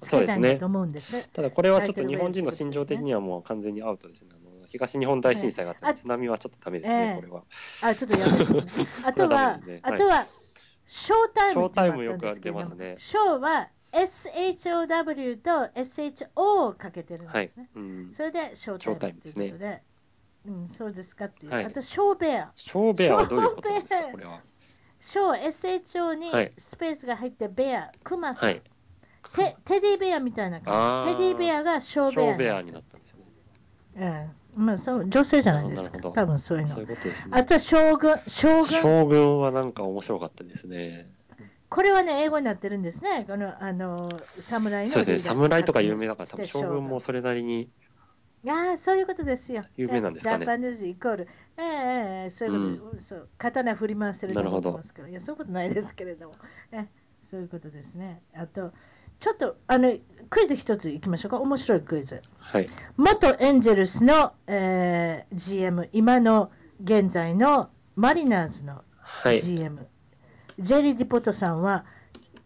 [0.00, 0.60] そうですね、
[1.32, 7.42] ただこれはちょっと日本人の心情的にはもう完全にアウトですね、あの東日本大震災があって、津波はちょっとだめですね、これは。
[7.82, 8.62] あちょっとやめて、
[9.06, 12.94] あとは、あとは、ショータイム、ショータイムよく出ますね。
[12.98, 17.68] ショーは SHOW と SHO をかけてるんですね。
[17.74, 19.82] はいうん、それでショータイムということで。
[20.46, 22.52] うん、そうですかっていう、はい、あと、ショーベア。
[22.54, 24.40] ショーベアはどういうことですか、これは。
[25.00, 28.62] ショー、SHO にスペースが入って、ベア、クマさん、はい、
[29.34, 29.56] テ。
[29.64, 31.16] テディベアみたいな感じ。
[31.16, 32.12] テディベアがショーベア。
[32.12, 33.24] ショーベアになったんですね。
[34.56, 34.66] うん。
[34.66, 35.98] まあ、そう女性じゃないですか。
[35.98, 36.68] 多分そういうの。
[36.68, 37.38] そういうことですね。
[37.38, 38.18] あとは将軍。
[38.28, 38.64] 将軍。
[38.64, 41.10] 将軍はなんか面白かったですね。
[41.68, 43.24] これはね、英語になってるんですね。
[43.26, 43.96] この、あの、
[44.38, 44.90] 侍の。
[44.90, 45.18] そうですね。
[45.18, 47.68] 侍とか有名だから、多分将軍もそれなりに
[48.48, 49.62] ああ、そういうことですよ。
[49.76, 50.38] 有名なんですかね。
[50.38, 53.28] ジャパニーズイコール、ええええ、そういうこと、うん、そう。
[53.38, 56.34] 刀振り回してると思いますから、いや、そういうことないですけれども、
[56.72, 56.86] え
[57.22, 58.22] そういうことですね。
[58.34, 58.72] あと、
[59.20, 59.96] ちょっとあの
[60.28, 62.20] クイズ一ついきましょうか、面白いクイズ。
[62.40, 66.50] はい、元エンゼルスの、えー、GM、今の
[66.82, 68.82] 現在のマリナーズの
[69.24, 69.88] GM、はい、
[70.58, 71.86] ジェリー・ディポトさんは、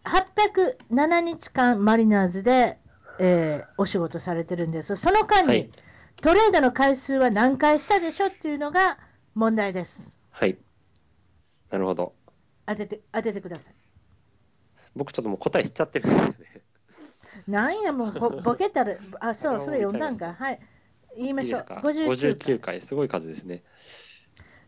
[0.05, 2.77] 807日間マリナーズで、
[3.19, 4.95] えー、お仕事されてるんです。
[4.95, 5.69] その間に、はい
[6.21, 8.97] トレードの回数は何回したでしょっていうのが
[9.35, 10.19] 問題です。
[10.31, 10.57] はい。
[11.69, 12.13] なるほど。
[12.65, 13.73] 当てて、当ててください。
[14.95, 16.61] 僕ちょっともう答え知っちゃってるんですよね。
[17.47, 20.33] なんや、もうぼ ボケたら、あ、そう、それ読んだんか。
[20.33, 20.59] はい。
[21.15, 21.59] 言いましょう。
[21.59, 23.63] いい 59, 59回、すごい数ですね。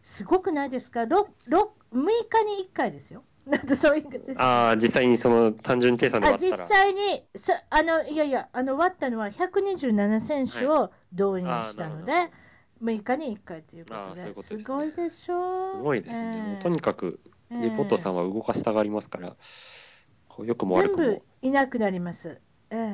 [0.04, 3.24] すごくないですか？6, 6, 6日に1回ですよ。
[3.46, 4.06] なんでそういう
[4.38, 6.64] ああ、実際にその単純計算で割ったら。
[6.64, 7.24] 実際に
[7.70, 12.32] あの、いやいや、あの割ったのは127選手を導入したので、はい、
[12.84, 15.50] 6日に1回ということで、ううことです、ね、ごいでしょ？
[15.50, 15.54] う。
[15.54, 16.32] すごいですね。
[16.36, 17.20] えー、とにかく、
[17.52, 21.04] リポートさんは動かしたがりますから、えー、よくも悪くも。
[21.04, 22.40] 全部いなくなります。
[22.70, 22.94] えー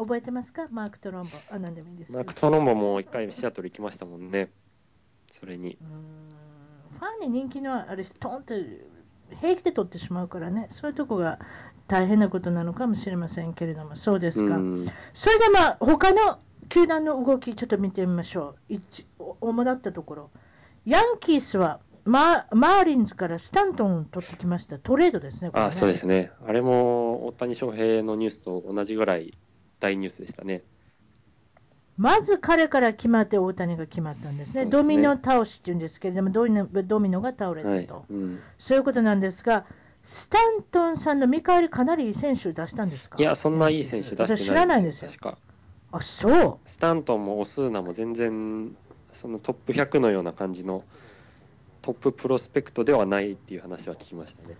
[0.00, 0.66] 覚えてますか？
[0.70, 1.30] マーク・トロンボ。
[1.50, 4.48] あ、なんでもいいですマーク・トロンボも一回シアトル行きましたもんね。
[5.26, 5.76] それに。
[7.00, 8.54] ファンに人気のある人、トンって
[9.40, 11.38] 平気で取ってしまうからね、そういうとこが
[11.86, 14.56] 大変なことなのかもしれませんけれども、そうですか。
[15.14, 18.74] それでまあ、他の球団の動き、ちょっと見てみましょう。
[18.74, 19.06] 一
[19.40, 20.30] 主だったところ。
[20.84, 29.36] ヤンキースはママーリンズからスタントンを取ってきました、トレードですね、ねあそうですね、あれも大谷翔平のニュースと同じぐらい
[29.78, 30.62] 大ニュースでしたね。
[31.98, 34.70] まず彼から決まって大谷が決まったんですね、すね。
[34.70, 38.04] ドミノ倒しっていうんですけれども、ドミノドミノが倒れたと、はい。
[38.10, 39.66] うん、そういうことなんですが、
[40.04, 43.18] スタントンさんの見返り、かなりいい選手出したんですか？
[43.18, 45.08] いや、そんないい選手出してない知らないんですよ。
[45.10, 45.38] 確か。
[45.90, 46.58] あそう。
[46.64, 48.76] スタントンもオスーナも全然、
[49.12, 50.84] そのトップ100のような感じの
[51.82, 54.54] トッププロスペクトではないっていう話は聞きましたね。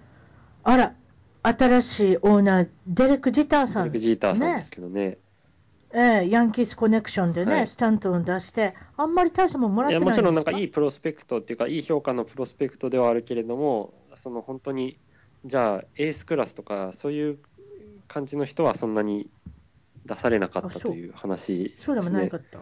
[0.64, 0.95] あら、
[1.43, 5.18] 新しいオーナー、デレク・ジーターさん、デレク・ジーターさんですけどね。
[5.91, 14.97] えー、ヤンキースコネクションでね、はい、スタントン出して、あんまり大したもんもらってないもちろんなんかいいプロスペクトっていうか、いい評価のプロスペクトではあるけれども、その本当に、
[15.45, 17.39] じゃあ、エースクラスとか、そういう
[18.07, 19.30] 感じの人はそんなに
[20.05, 22.59] 出されなかったという話です、ね、そうでもなかった。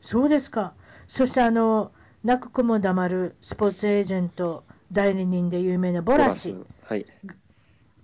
[0.00, 0.74] そうですか。
[1.06, 1.92] そしてあの、
[2.24, 6.64] 泣く子も黙るスポーツエージェント代理人で有名なボラス。
[6.82, 7.06] はい。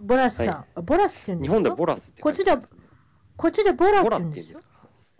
[0.01, 0.47] ボラスさん。
[0.49, 1.57] はい、ボラスって言うんですか？
[1.57, 2.53] 日本でボラスってこっちで、
[3.39, 4.69] こっちでボラって言うんですか？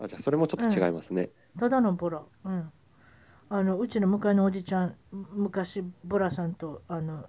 [0.01, 1.29] あ、じゃあそれもちょっと違いますね。
[1.55, 2.21] うん、ただのボラ。
[2.45, 2.71] うん。
[3.49, 7.25] あの、うちの向かいのおじちゃん、昔、ボラさんと、あの、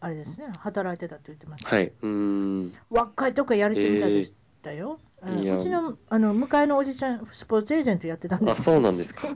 [0.00, 1.74] あれですね、働いてたって言ってました。
[1.74, 1.90] はい。
[2.02, 2.74] うん。
[2.90, 4.98] 若いとこやりてみたでしたよ。
[5.22, 9.28] えー、うちのあの向かいのおじちゃん、スポーツエージェントやってたんですあ、そうなんですか？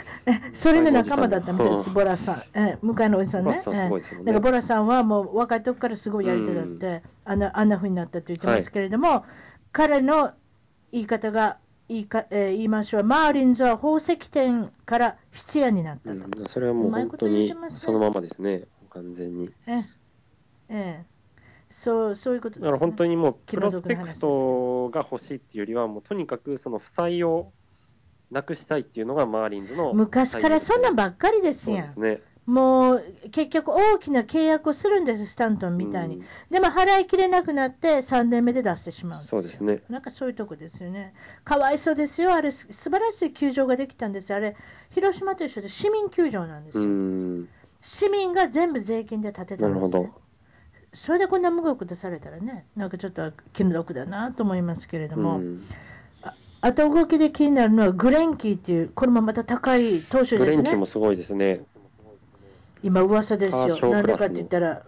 [0.54, 2.58] それの仲間だったみたいです、ボラさん。
[2.58, 3.52] え向かいのおじさんね。
[3.52, 3.74] さん。
[3.74, 9.22] だからボラさんはもう若い時からすごいやり手だって、あんなあんな風になったと言ってますけれども、はい、
[9.76, 10.32] 彼の
[10.90, 19.50] 言い方が言いか、えー、言いましょう、マーリンズは宝石店から質屋になったと、うん、それはもう本当にそのままですね、完全に。
[19.68, 19.84] え
[20.70, 21.04] ええ。
[21.70, 27.52] そうそういうこと、ね、だから本当にもうプロスペクトが欲しいっていうよりは、もうとにかくその負債を
[28.30, 31.86] なくしたいっていうのがマーリンズの、ね、昔からそんなんばっかりですやん。
[31.86, 36.22] そうですねもう結局、大きな契約をするんです、スタントンみたいに。
[36.50, 39.80] でも払いきれなくなって、3年目で出してしまうんですそうですね。
[39.88, 41.12] なんかそういうとこですよね。
[41.44, 44.54] かわいそうですよ、あれ、素晴らしい球場ができたんですあれ、
[44.90, 46.84] 広島と一緒で市民球場なんですよ。
[47.82, 50.26] 市民が全部税金で建てたんです、ね、なるほど。
[50.92, 55.40] それでこんな無額出されたらね、なんかちょっと気の毒だなと思いますけれども、
[56.22, 60.38] ああと動きで気になるのはグレンキーっていう、これもまた高い投手ですね。
[60.38, 61.60] グレンキーもすごいですね。
[62.82, 64.82] 今、噂ですよ、なんでかって言ったら、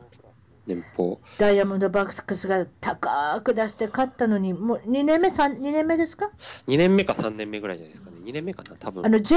[0.67, 6.31] 年俸ダイヤモンドバックスが高く出して勝ったのに、もう2年目、2年目ですか
[6.69, 9.37] ?2 年目か3年目ぐらいじゃないですかね、2年目かな、多分あの J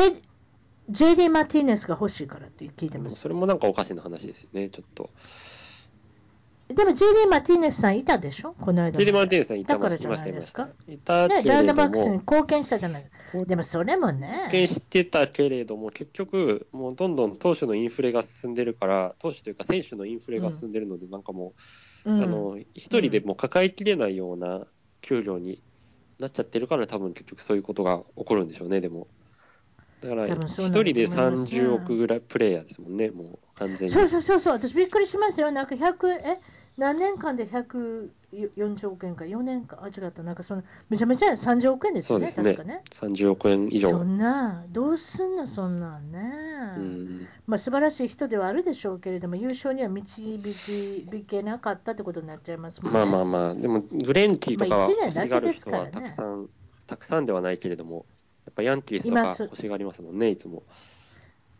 [0.89, 3.15] JD マティーネスが欲しいからって聞いてます。
[3.15, 5.09] それもなんかおかしな話ですよね、ちょっと。
[6.73, 8.53] でも JD マティーネスさんいたでしょ？
[8.59, 8.99] この間。
[8.99, 10.69] JD マティーネスさんいたからじゃないですか。
[10.87, 11.53] いたけれども。
[11.53, 13.05] ね、ダイナバックスに貢献したじゃない
[13.47, 14.27] でもそれもね。
[14.27, 21.53] 貢献してたけれども、結局、もうどんどん投手のインフレが進んでるから、投手というか選手のインフレが進んでるので、うん、なんかも
[22.05, 24.65] う、うん、あの、一人でも抱えきれないような
[25.01, 25.61] 給料に
[26.19, 29.07] なっちゃってるから、多分結局そういうことが起こるんでしょうね、でも。
[30.01, 33.93] だから、一人で30億ぐらいプレイヤーですもんね、もう完全に。
[33.93, 35.51] そうそうそうそう、私びっくりしましたよ。
[35.51, 36.37] なんか100、え？
[36.77, 42.81] 何年間で140億円か、4年か、あ、違った、なんかその、めちゃめちゃ30億円ですよね、そうですね確かね。
[42.91, 43.89] 30億円以上。
[43.89, 46.19] そんな、どうすんの、そんなんね。
[46.77, 47.27] うん。
[47.47, 50.39] まあ、素晴らしい人ではあるでしょうけれども、優勝には導
[51.27, 52.99] けなかったってことになっちゃいますもんね。
[52.99, 56.49] まあまあまあ、でも、グレンティとかは欲しがる人はたくさん、
[56.87, 58.05] たくさんではないけれども、
[58.45, 60.63] やっぱヤンキースとか欲しがりますもんね、いつも。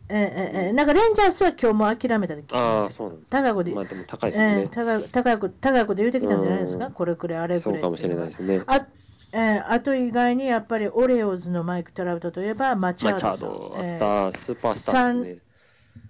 [0.08, 4.62] えええなんかレンジャースは今日も諦めたで聞ああ、そうなんです高い子で、まあでも高いですね。
[4.62, 7.58] えー、高い高い子高い子で言うてきたんじゃないですか、これくらい、あれくらい。
[7.58, 8.62] そうかもしれないですね。
[8.66, 8.86] あ
[9.34, 13.14] えー、あと意外にやっぱりオレオーズのマイク・トラウトといえばマチャード。
[13.14, 15.42] マチャード、スター、スーパースターですね。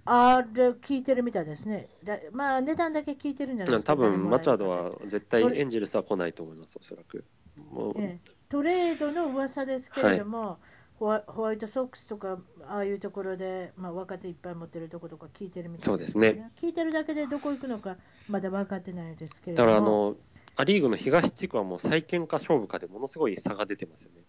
[0.04, 1.88] あれ、聞いてるみたいですね。
[2.04, 3.92] だまあ、値段だけ聞いてるんじゃないですか？
[3.92, 7.24] 多分マチャドは絶対エンジェルスは来ないと思います、おそらく。
[7.72, 10.71] もうええ、トレードの噂ですけれども、はい、
[11.02, 12.38] ホワイトソックスとか、
[12.68, 16.28] ああいうところで、まあ、若手いっぱい持ってるところとか聞いてるみたいですね。
[16.28, 17.96] そうですね聞いてるだけでどこ行くのか、
[18.28, 19.68] まだ分かってないですけれども。
[19.68, 20.16] だからあの
[20.56, 24.22] ア・リーグの東地区はもう再建か勝負かでものすごい差が出てますよね。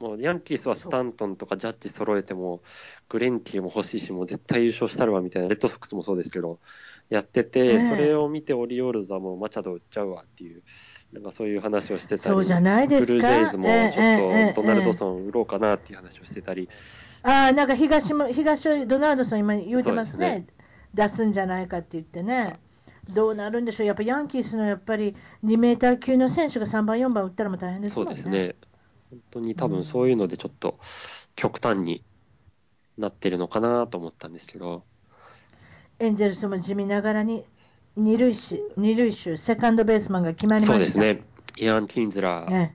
[0.00, 2.60] もうヤンキースはスタントンとかジャッジ揃えても、
[3.08, 6.58] グレンティーも欲しいし、もう絶対優勝したるわみたいな、レッドソックスもそうですけど、
[7.08, 10.62] やってて、それを見てオリオールズはもうマチャド売っちゃうわっていう、
[11.16, 13.12] なんかそういう話をしてたり、そうじゃないですか？
[13.14, 16.68] ブルージェイズもちょっとドナルドソン売ろうかなっていう話をしてたり。
[17.22, 20.46] ああ、なんか東も東ドナルドソン、今言うてますね、ね
[20.92, 22.60] 出すんじゃないかって言ってね。
[23.14, 28.16] どうなるんでしょう、やっぱヤンキースのやっぱり2メーター級の選手が3番、4番打ったらも大変ですもんね。
[28.16, 28.54] そうですね
[29.10, 30.78] 本当に多分そういうのでちょっと
[31.34, 32.04] 極端に
[32.98, 34.82] なってるのかなと思ったんですけど。
[35.98, 37.46] エンゼルスも地味ながらに
[37.96, 40.72] 二塁手、二塁手、セカンドベースマンが決まりました。
[40.72, 41.22] そうですね。
[41.56, 42.54] イアン・キンズラー。
[42.54, 42.74] え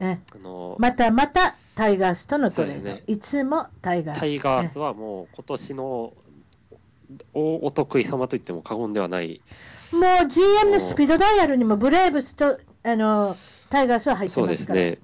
[0.00, 4.20] えあのまたまたタイガースとのトレード、ね、いつもタイガース。
[4.20, 6.12] タイガースはもう今年の
[7.34, 9.42] おお得意様と言っても過言ではない。
[9.92, 13.34] もう GM のスピードダイヤルにもブレーブスとあの
[13.68, 14.34] タイガースは入ってます。
[14.34, 14.98] そうですね。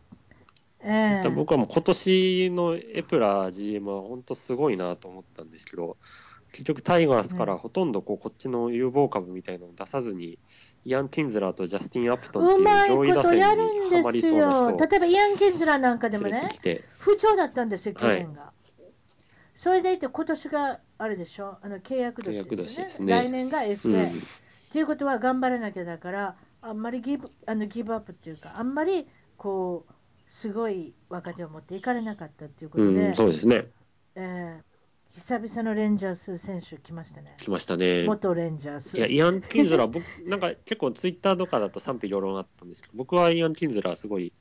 [0.81, 5.97] えー、僕はもう今年のエプラ GM は本当すごいなと思ったんですけど、
[6.53, 10.39] 結局タイガースからほとんどこうこっちの有望株みたいなのを出さずに、
[10.85, 16.49] イアン・キンズラーとジャスティン・アプトンっていう上位打線にはまりそうな人例えばイアン・キンズラーなんかでもね、
[16.99, 18.43] 不調だったんですよ、去年が。
[18.43, 18.67] はい
[19.57, 23.07] それでいて、今年があれでしょ、あの契約年ですね。
[23.07, 23.23] ね。
[23.25, 24.05] 来年が FA、うん。
[24.05, 24.09] っ
[24.71, 29.93] ていうことは頑張らなきゃだから、あんまりギブあのギブアップっていうか、あんまりこう、
[30.29, 33.65] すごい若手を持っていかれなかったっていうことで、うん、そうですね。
[34.15, 34.63] えー、
[35.17, 37.35] 久々のレンジャース選手来ましたね。
[37.41, 38.05] 来ましたね。
[38.05, 38.97] 元レンジャース。
[38.99, 44.33] いや、イアン・キンズラー、僕、 なんか結構ツイッターとかだと賛否両論あったんですけど、僕はイアン・キンズラーすごい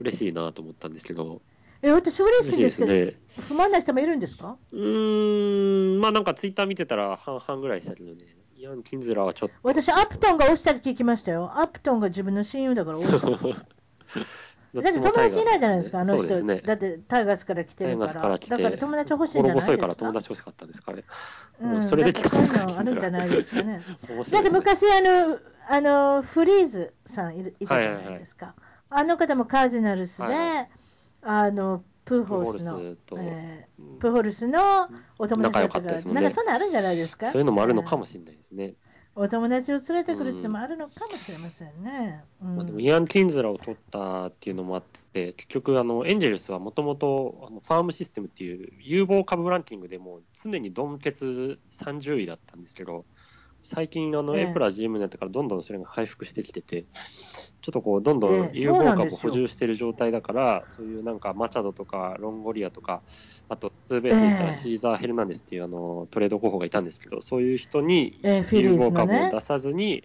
[0.00, 1.42] 嬉しいなと思ったんですけど、
[1.82, 4.56] え、私嬉しいんですけど、ね、不満な人もいるんですか？
[4.72, 8.18] うーん、まあなんかツイッター見てたら半々ぐらいしたけどね。
[8.56, 9.54] イアン・キンズラはちょっと。
[9.64, 11.58] 私、アプトンが押したって聞きましたよ。
[11.58, 13.28] アプトンが自分の親友だから押した。
[14.74, 16.42] だって友達いないじゃないですか、あの人。
[16.44, 18.12] ね、だってタイガースから来てるから。
[18.12, 19.78] からだから友達欲しいんじゃないですか。
[19.78, 21.04] から友達欲しかったんですかね。
[21.60, 23.78] うん、それで来たんですか、あるんじゃないですかね。
[24.30, 28.46] だって昔あの、あの、フリーズさんいたじゃないですか。
[28.46, 28.64] はいはい
[28.94, 30.68] はい、あの方もカージナルスで、はいはい、
[31.22, 37.26] あの、プーホルスの、えー、プーホルスのお友達だったから、ね、なんかそんなあるんじゃないですか？
[37.26, 38.74] そういうのもあるのかもしれないですね。
[39.14, 42.24] お友達を連れてくるっていうのもあるのかもしれませんね。
[42.42, 42.56] うん。
[42.56, 53.04] まあ、でもイアン・キンズラを取ったっていうのもあって、結局あの、エンジェルスはもともとファームシステムっていう有望株ランキングでも常にドンケツ30位だったんですけど、
[53.62, 63.02] 最近あの、エプラ GM になってからどんどんそれが回復してきてて、ちょっとこう、どんどん有望株を補充している状態だから、そういうなんかマチャドとかロンゴリアとか、
[63.52, 68.18] あとツーベースで言ったらシーザー・ヘルナンデスっていうあのトレード候補がいたんですけど、そういう人に
[68.50, 70.04] 有望株を出さずに、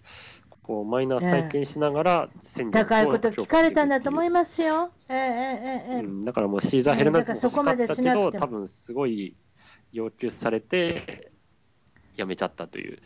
[0.62, 4.90] こうマイナー再建しながら戦略を高いこと聞かれたんだと思いますよ。
[5.10, 9.34] ええええうん、だからもうシーザー・ヘルナンデスも欲しかったけど、多分すごい
[9.92, 11.32] 要求されて、
[12.16, 12.98] やめちゃったという。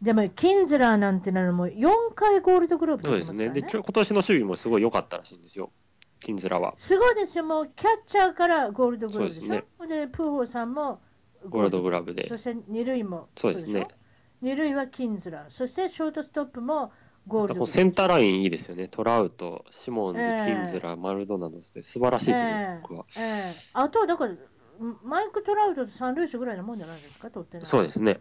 [0.00, 3.08] でも、キンズラーなんてのも4回ゴールドグローブね。
[3.08, 3.50] そうですね。
[3.50, 5.72] で、今年の守備もすごい良かったらしいんですよ。
[6.22, 6.74] キンズラは。
[6.76, 7.44] すごいですよ。
[7.44, 9.48] もう、キャッチャーからゴールドグローブでしょ？
[9.48, 11.00] でね、で、プーホーさんも
[11.48, 12.28] ゴールドグラブで。
[12.28, 13.28] そして二塁も。
[13.36, 13.88] そうですね。
[14.40, 15.50] 二塁はキンズラー。
[15.50, 16.92] そしてショートストップも
[17.28, 18.88] ゴールドセンターラインいいですよね。
[18.88, 23.04] トラウト、シモンズ、えー、キンズラー、マルドナドスで素晴らしいと思います、えー、僕は。
[23.16, 24.34] えー、あとはだから、
[25.04, 27.66] マイク・トラウトと三塁手ぐらいのもんじゃないですか、取ってない。
[27.66, 28.20] そうですね。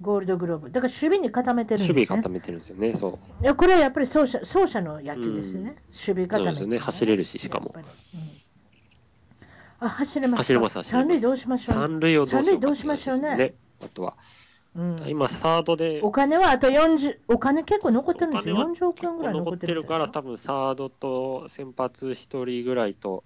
[0.00, 0.70] ゴールドグローブ。
[0.70, 3.42] だから守備に固めてるんです、ね、守備固めてるんですよね、そう。
[3.42, 5.76] いや、これはやっぱり走者走者の野球ですよね。
[5.90, 7.74] 守備固め、ね、そうですね、走れるし、しかも。
[7.74, 7.82] うん、
[9.80, 10.38] あ、走れます。
[10.38, 11.08] 走れます、走れます。
[11.08, 12.38] 三塁どうしましょう、三塁をど
[12.70, 13.54] うしましょうね。
[13.82, 14.14] あとは。
[14.76, 16.00] うん、今、サードで。
[16.04, 18.56] お金はあと40、お金結構残ってるんですよ。
[18.56, 23.24] 40億円ぐらい残ってるから、多分サードと先発1人ぐらいと、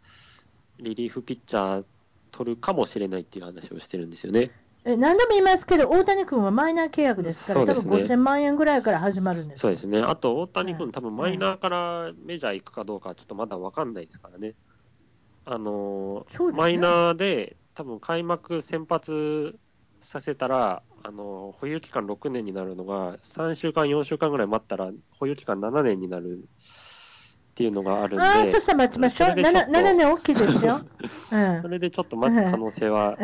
[0.78, 1.84] リリーフピッチャー
[2.30, 4.50] 取るかもしれないっていう話をしてるんですよね。
[4.84, 9.60] え何度も言いますけど、大谷君はマイナー契約ですから、ね、多分5000万円ぐらいから始まるんです。
[9.60, 14.54] そうですね、あと大谷君、多分マイナーからメジャー行くかどうか、ちょっとまだ分かんないですからね。
[15.44, 19.56] あのーね、マイナーで、多分開幕先発
[20.00, 26.44] させたら、あのー、保有期間6年になるのが、3週間、4週間ぐらい待ったら、保有期間7年になる
[27.52, 29.28] っていうのがあるんで、ああ、そしたら待ちましょう。
[29.28, 30.80] 7, 7年大きいですよ。
[31.32, 33.18] うん、それでちょっと待つ可能性は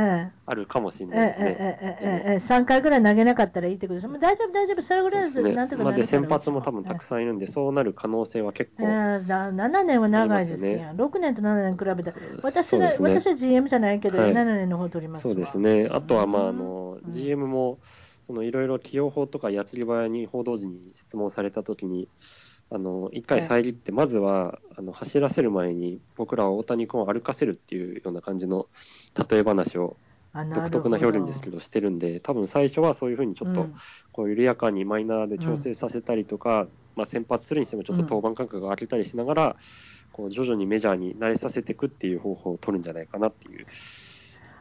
[0.44, 1.56] あるかもしれないですね。
[1.58, 4.20] ええええ3回ぐらい投げなかったらいいってことです。
[4.20, 5.68] 大丈夫、大丈夫、それぐらいです、なん。
[5.70, 7.22] とかま先発も多分たくさん。
[7.22, 7.38] いるん。
[7.38, 10.80] で、そうなる可能性は結構、えー、7年は長いですよ。
[10.94, 12.12] 6年と7年比べて、
[12.42, 15.88] 私が、ね、私は GM じゃないけど、はい、7年の方取りますそうですね。
[15.90, 17.78] あとは、まあ、あの、GM も、
[18.20, 22.08] そのいろいろ起用法とかやつり早に報道陣に質問されたときに、
[22.70, 28.66] あの一回遮って、まずはあの走らせる前に僕らは大谷君を歩かせるっていうような感じの
[29.30, 29.96] 例え話を
[30.54, 33.66] 独特な表現ですけどしてるんで多分最初はそういうふうにちょっと
[34.12, 39.56] こう緩やかにマイナーで調整させたりとか、まあ、先発するにしてもちょっと登板間隔が空けたりしながら、
[40.12, 43.66] こう徐々にメジャーに慣れさせていくっていう方法を取るんじゃないかなっていう。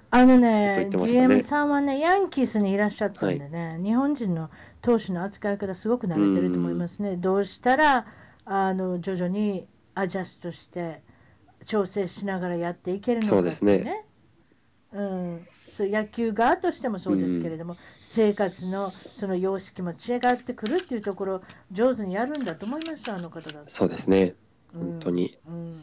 [0.10, 0.90] あのね、ね。
[0.90, 4.50] GM さんはね、ヤンキースにいらっしゃったんでね、はい、日本人の
[4.82, 7.18] 投手の扱い方、すごく慣れてると思いますね。
[7.18, 8.06] どうしたら
[8.46, 11.02] あの徐々にアジャストして
[11.66, 13.38] 調整しながらやっていけるのかってね。
[13.38, 14.04] そうですね。
[14.94, 21.42] うん、そう野球側としてもそうですけれども、うん、生活のその様式も違ってくるっていうところ、
[21.72, 24.36] 上手にやるんだと思いますあの方だそうですね、
[24.74, 25.38] 本当に。
[25.46, 25.74] うん、うん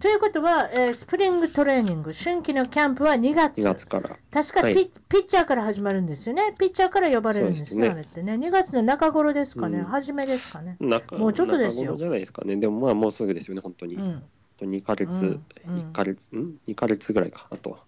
[0.00, 3.60] ということは、えー、スプリングトレーニング、春季のキャンプは2月。
[3.60, 4.16] 2月から。
[4.30, 6.54] 確かピはい、ピッチャーから始まるんですよね。
[6.58, 8.32] ピッチャーから呼ばれるんですね、あれってね。
[8.34, 10.78] 2月の中頃ですかね、うん、初めですかね。
[10.80, 11.96] もうちょっとですよ。
[11.96, 12.56] じゃないですかね。
[12.56, 13.96] でもまあもうすぐですよね、本当に。
[13.96, 14.22] うん、
[14.60, 15.26] 2ヶ月、
[15.68, 17.78] うん、1ヶ月、ん ?2 ヶ月ぐらいか、あとは。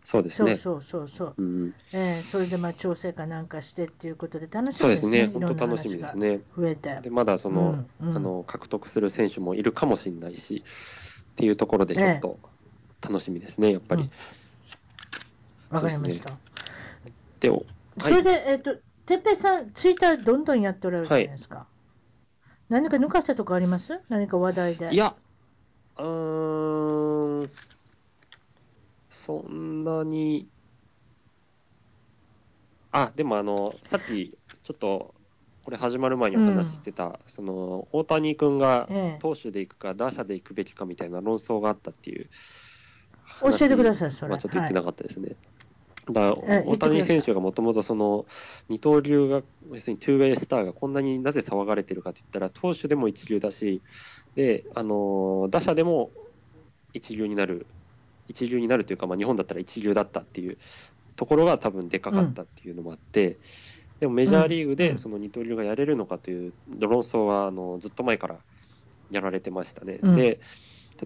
[0.00, 0.56] そうですね。
[0.56, 1.34] そうそうそうそう。
[1.36, 5.28] うん、えー、それでまあ調整かなんかしてっていうことで楽しみですね。
[5.30, 5.46] そうですね。
[5.46, 6.40] 本当楽しみですね。
[6.56, 6.98] 増えて。
[7.02, 10.64] でまだその、うんうん、あの獲得する選手もいるかもしれないし。
[11.36, 12.38] っていうところでちょっと
[13.02, 14.08] 楽しみですね、やっぱり。
[15.68, 16.34] わ、かりました。
[17.40, 17.64] で、はい、
[18.00, 21.56] それで、えっ、ー、と、てっぺいさん、ツイッターどんどんやっておられるじゃないですか。
[21.56, 21.66] はい、
[22.70, 24.00] 何か抜かしたとこあります？
[24.08, 24.94] 何か話題で。
[24.94, 25.14] いや、
[25.98, 27.50] うーん、
[29.10, 30.48] そんなに、
[32.92, 34.30] あ、でもあの、さっき、
[34.62, 35.14] ちょっと
[35.66, 38.88] これ始まる前にお話してた、うん、その大谷君が
[39.18, 42.28] 投手でいくか、打者でいくべきかみたいな論争があったっていう
[43.40, 44.28] 教えてください、それ。
[44.28, 45.30] まあ、ちょっと言ってなかったですね。
[46.06, 46.36] はい、だ
[46.66, 48.26] 大谷選手がもともとその
[48.68, 53.82] 二刀流が、要するにトゥーウェイスターがこんなになぜ騒がれてるかといったら、投手でも一流だし、
[54.36, 56.10] であの打者でも
[56.92, 57.66] 一流になる、
[58.28, 60.58] 一流になるというか、まあ、日本だったら一流だったっていう
[61.16, 63.36] ところが多分でかかったっていうのもあって、うん
[64.00, 68.36] でもメジャーリーグでその二刀流がやれるのかという論争はあのずっと前から
[69.10, 69.98] やられてましたね。
[70.02, 70.40] うん、で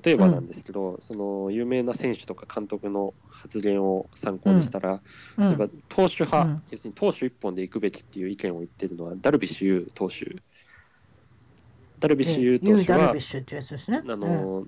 [0.05, 5.01] 例えばなんですけど、うん、その有名な選手とか監督の発言を参考にしたら、
[5.39, 10.37] うん、例えば投手派、うん、要するに投手一本で行くべきっていう意見を言ってるのはダルビッシュ有投手。
[11.99, 14.67] ダルビッシュ有投手は、ね、あの、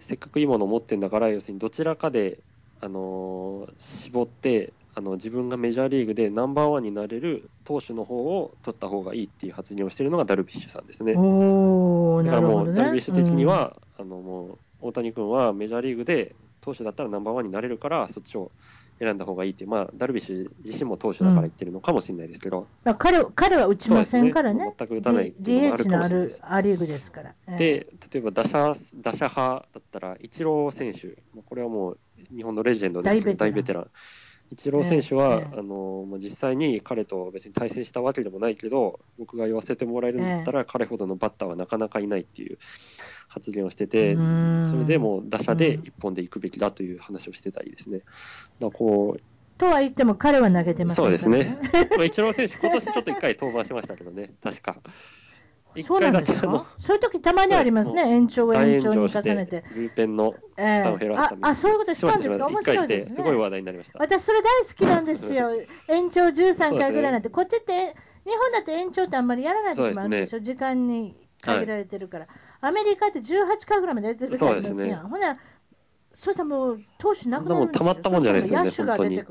[0.00, 2.40] せっかくいいものを持ってるんだから、要するにどちらかで
[2.80, 11.12] あの絞ってあの自分がメジャーリーグでナンバーワンになれる投手の方を取った方がいいっていう発言をしているのがダルビッシュさんですね。
[11.12, 18.50] だからもう、ダルビッシュ的には、うん、あのもう大谷君はメジャーリーグで投手だったらナンバーワンになれるからそっちを
[18.98, 26.42] 選んだ方がいいっていう、まあ、ダルビッシュ自身も投手だから言ってるのかもしれないですけど、うん、彼彼は打ちませんからね、ね全く打たないっていうのもあるかもしれないです。
[26.44, 27.34] ア・リーグですから。
[27.46, 31.98] えー、で、例えば打者打者派だったら、イチロー選手、これはもう
[32.34, 33.90] 日本のレジェンドですけど、大ベテラン。
[34.50, 42.58] イチロー選手は、あのまあ、実際に彼と別に対戦したわけでもないけど、僕が言わせてもらえるんだったら、彼ほどのバッターはなかなかいないっていう
[43.28, 44.14] 発言をしてて、
[44.64, 48.00] それでも打者で一本で行くべきだという話をしてたりですね。
[48.58, 49.20] だこう
[49.58, 51.58] とは言っても、彼は投げてます、ね、そうですね。
[51.96, 54.80] まあ、イチロー選手、 今年ちょっと1回登板しましたけどね、確か。
[55.82, 56.64] そうなんですか？
[56.78, 59.64] そういう時たまにありますね、延長延長に重ねて。
[59.72, 63.98] ブルペンの負担を減らすために、えー、あそういうことしたんですか、面白いです、ね、すごい話題になりました。
[63.98, 65.50] 私、それ大好きなんですよ、
[65.88, 75.08] 延長13回ぐらいなんて、ね、こっちって、日本だって延長ってあんまりやらない時もあるでしょ、ね、時間に限られてるから、はい、アメリカって18回ぐらいまでやってる時ありますやん。
[75.08, 75.38] ほな
[76.12, 77.78] そしたらもう、投手なくなるんですよ。
[77.78, 79.22] たまったもんじゃないですよね、本当に。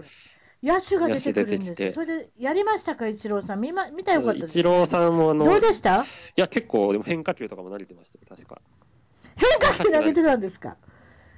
[0.68, 1.92] 野手が出てくるんですよ。
[1.92, 3.62] それで、やりましたか、イチローさん。
[3.62, 4.52] 見ま見たよかったです。
[4.52, 6.02] イチローさんもあの、どうでした？
[6.02, 6.06] い
[6.36, 8.62] や、結構、でも変化球とかも投げてましたよ、確か。
[9.36, 10.78] 変化球投げてたんですか？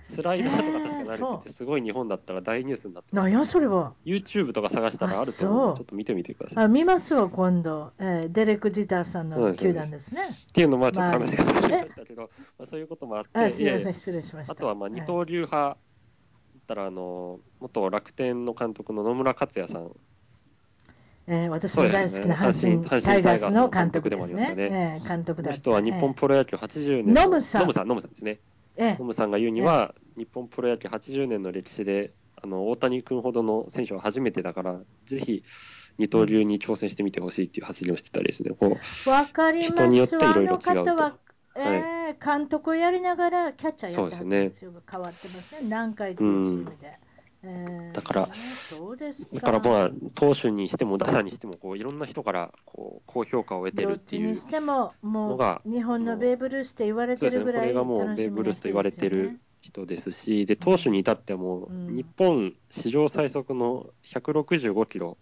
[0.02, 3.30] スライダーとか確か投げてて、すごい日本だったら大ニュースになってます。
[3.30, 3.94] 何やそれは。
[4.06, 6.64] YouTube とか探したらあると思うちょっと見てみてください。
[6.64, 7.92] あ見ますわ、今度。
[8.00, 10.22] えー、デレク・ジターさんの球団ですね。
[10.22, 12.28] っていうのも、ちょっと話がずれましたけど、ま
[12.64, 14.54] あ、そういうこともあって、あすみません、失礼しました。
[14.54, 15.78] あとは、まあ、二刀流派
[16.70, 19.92] ったらあの元楽天の監督の野村克也さん。
[21.32, 24.56] えー、私の大好きな阪神タイガースの監督ですね。
[24.56, 25.00] ね。
[25.00, 28.40] えー、監督だこの人は日本プロ野球80年の、ノムさん、ノムさん、ノムさんですね。
[28.78, 35.44] えー、ノムさんが言うには、日本プロ野球80年の歴史で、あの大谷君ほどの選手は初めてだから、ぜひ
[36.00, 41.29] 二刀流に挑戦してみてほしいっていう発言をしてたりですね、こう人によっていろいろ違うと。
[41.56, 47.10] えー、監督をやりながらキャッチャーやったんですよ、ね、変わってますね、何回かチームで。
[47.94, 54.38] だから、だからまあ、投手にしても打者にしても、こういろんな人からこう高評価を得てるっていう
[55.04, 65.18] のが、日本のベーブ・ルースって言われてるぐらい、ね、これがもうベーブ・ルースと言われてる人ですし、で投手に至っても、日本史上最速の165キロ。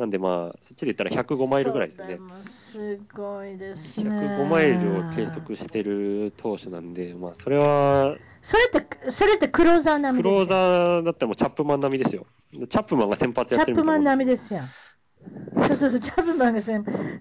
[0.00, 2.18] なんでまあ、そっちで言ったら105マイルぐらいですよね。
[2.48, 4.10] すごいですね。
[4.10, 8.16] 105マイルを計測してる投手なんで、まあ、それは。
[8.40, 12.26] それって、それってクローザー並みクローザーだったらもうチャップマン並みですよ。
[12.50, 14.02] チャップマンが先発やってるみたいな。
[14.02, 14.60] チャップマン並みですよ。
[15.54, 16.96] そうそうそう、チャップマンが先発。
[16.96, 17.20] たまにい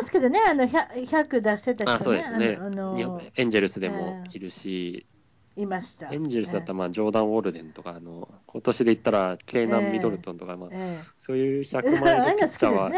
[0.00, 1.92] ますけどね、あの 100, 100出してた人ね。
[1.92, 2.56] あそうですね。
[2.58, 5.17] あのエンジェルスでもいるし、えー
[5.58, 6.08] いました。
[6.12, 10.68] エンジェルスだったら、まあ、ジョーダン・ウォルデンとか、あの、今年で言ったら、ケーナン・ミドルトンとか、まあ、
[11.16, 12.92] そういう100万円ピッチャーはい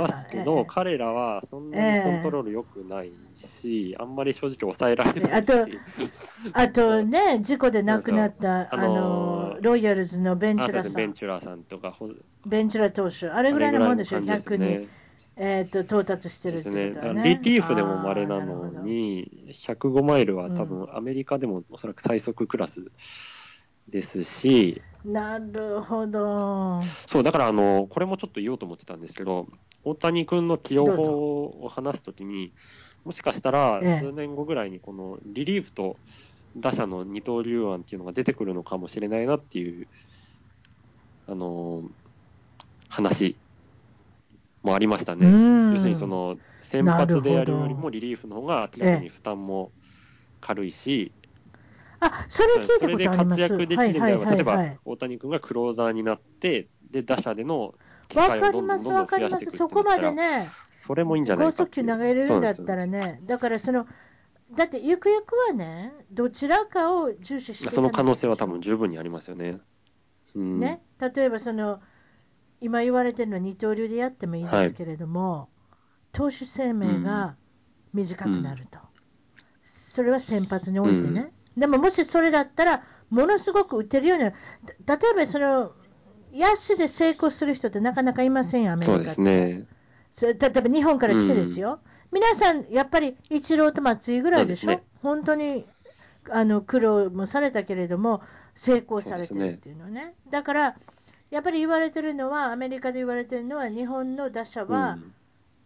[0.00, 5.52] ますけど、彼らはそんなにコントロール良くないし、あんまり正直抑えられないし。
[5.52, 5.66] あと、
[6.52, 10.92] あとね、事故で亡くなった、あの、ロイヤルズのベンチュラさん。
[10.92, 11.94] ベンチュラさんとか、
[12.46, 14.88] ベンチュラ投手、あれぐらいのもんでしょ、逆に。
[15.36, 17.40] えーと、到達してるってことね。
[17.42, 22.86] リリーフでも稀なのに、105マイルは多分アメリカでもおそらく最速クラス
[23.88, 26.80] ですし、なるほど。
[26.80, 29.48] そう、だからあの、これもちょっと言おうと思ってたんですけど、
[29.84, 32.52] 大谷君の起用法を話すときに、
[33.04, 35.96] もしかしたら数年後ぐらいにこのリリーフと
[36.56, 39.88] 打者の二刀流案っていうのが出てくるのかもしれないなっていう、
[41.26, 41.82] あの、
[42.88, 43.36] 話
[44.62, 45.72] もありましたね。
[45.72, 49.72] 要するにその先発でやるよりもリリーフの方が明らかに負担も
[50.40, 51.12] 軽いし、
[52.00, 57.74] あそれそれで活躍できるんであれば、例えば大谷君がクローザーになって、で打者での
[58.08, 63.86] 機会をどんどんどんどん増やしていくそこまでね、それもいいんじゃないか高速球投げれるんだったらね、だからその、
[64.54, 69.58] だってゆくゆくはね、どちらかを重視してその可能性は多分十分にありますよね。
[70.34, 70.82] うん、ね。
[71.00, 71.80] 例えばその
[72.62, 75.48] 今言われてるのは二刀流でやってもいいですけれども、はい、
[76.12, 77.36] 投手生命が
[77.92, 78.86] 短くなると、うん、
[79.64, 84.36] それは先発においてね、うん、でももしそれだったら、ものすごく打てるようになる、
[84.86, 85.72] 例えばその
[86.32, 89.66] 野手で成功する人ってなかなかいませんよ、アメリカそうですね。
[90.20, 95.66] 例えば日本から来てですよ、うん、皆さん、やっぱりイチローと松井ぐらいでしょ、ね、本当に
[96.30, 98.22] あの苦労もされたけれども、
[98.54, 100.06] 成功されてるっていうのね。
[100.06, 100.14] ね。
[100.30, 100.76] だから
[101.32, 104.98] やっぱり言われてるのは、アメリカで言われてるのは、日本の打者は、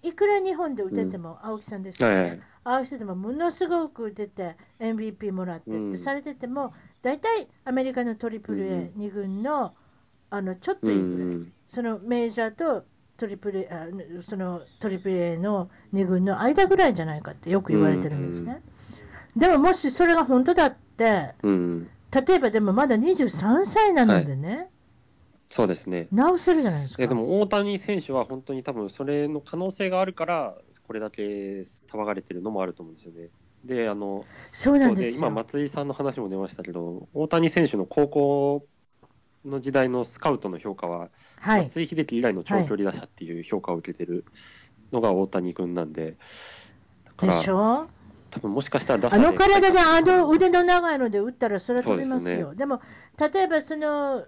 [0.05, 9.75] いくら日本で打てても、青木さんですよね、青木さんでもものすごく打てて、MVP もらってってされてても、大体アメリカの AAA、2軍の
[10.31, 12.85] あのちょっといいぐらい、そのメジャーと
[13.17, 13.87] トリプルあ
[14.23, 18.63] そのトリプル A の2軍の間ぐらいじゃないかってよく言われてるんですね。
[19.37, 21.35] でももしそれが本当だって、
[22.13, 24.69] 例えばでもまだ23歳なのでね、
[25.57, 26.09] そうですね。
[26.13, 27.07] 直せるじゃないですか。
[27.07, 30.55] でも大谷選手は本当に多分それの可能性があるから、
[30.87, 33.31] これだけ騒がれてるのもあると思うんですよね。
[33.65, 38.67] で、あの、そうなんです今、松井さんの話も出ましたけど、大谷選手の高校
[39.47, 41.09] の時代のスカウトの評価は、
[41.41, 44.27] はい、松井秀喜以来の長距離打者っていう評価を受けてる
[44.93, 46.19] のが大谷君なんで、
[47.07, 47.89] だから、でしょ？
[48.29, 52.51] 多分もしかしたら打者あの体であの腕の長いので打ったらそれは飛びますよ。
[52.51, 52.83] でね、でも、
[53.19, 54.27] 例えばその、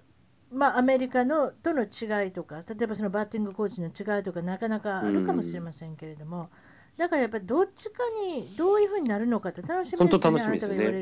[0.51, 6.51] まあ、アメリカのとの違いとか、例えばそのバッティングコーチの違いとか、なかなかあるかもしれませんけれども、
[6.97, 10.77] だからやっぱりどっちかにどういうふうになるのかって楽しみですね、楽しみですね。
[10.77, 10.93] レ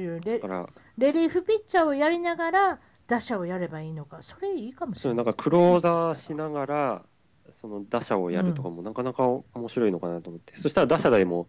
[0.98, 7.02] レリーフピッチャーをやりながら、打者をやればいいのか、それいいかもしれない、ね、なんかクローザーしながら、
[7.48, 11.46] その打者をやるとかもなかなか面白いのかなと思って、うん、そしたら打者でも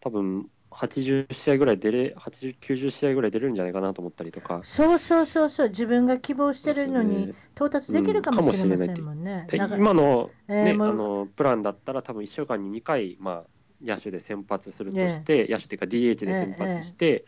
[0.00, 4.60] 多分80試合ぐらい出れ、80、90試合ぐらい出れるんじゃないかなと思ったりとか。
[4.64, 9.46] そうそうそうそう、自分が希望してるのに到達できるかもしれませんもんね。
[9.50, 13.44] うん、今の,、ね、えー、あのプランだったら、多分1週間に2回、まあ、
[13.84, 17.24] 野手で先発するとして、野手っていうか DH で先発して、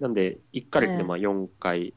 [0.00, 1.94] なんで1か月でまあ4回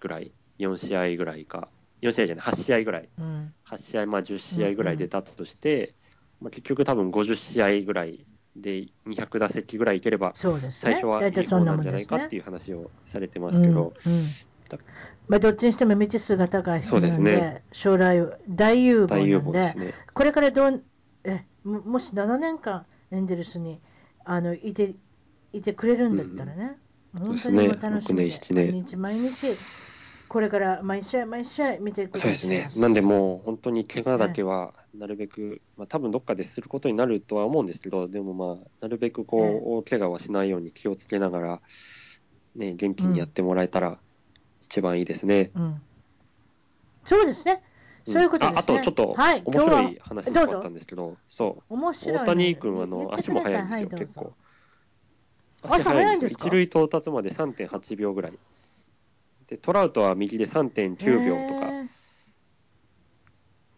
[0.00, 1.68] ぐらい、4試合ぐらいか、
[2.02, 5.94] 4試合じゃない、8試合ぐらい、うん、8試合、まあ10試合ぐらい出たとして、
[6.40, 13.92] まあ、結局多分50試合ぐらいで200打席ぐらいいければ、最初はいい方なんじゃないかっていう話をされてますけど、
[15.28, 20.82] まあ、どっちにしても未知数が高い人なんで、ね、将来大有望なんで、でね、これからどん
[21.24, 23.80] えもし7年間エンゼルスに
[24.24, 24.94] あのいて
[25.52, 26.76] いてくれるんだったらね、
[27.18, 29.46] うん、本当に楽しみで、ね、毎日毎日
[30.28, 41.60] これから毎試合毎試合見ていくそうですね、なんでもう本当に怪我だけはなるべく、まあ多分どっかですることになるとは思うんですけど、でもまあ、なるべくこう、大怪我はしないように気をつけながら、
[42.56, 43.98] ね、元気にやってもらえたら
[44.62, 45.50] 一番いいですね。
[45.54, 45.82] うん、
[47.04, 47.62] そうですね。
[48.06, 54.34] そういうことですね、ああとちょっと面白い話があったんですけど、そう、大谷君あの足も速いんですよ、結構。
[55.62, 58.38] 足速いんですよ、一塁到達まで3.8秒ぐらい。
[59.46, 61.70] で、トラウトは右で3.9秒とか。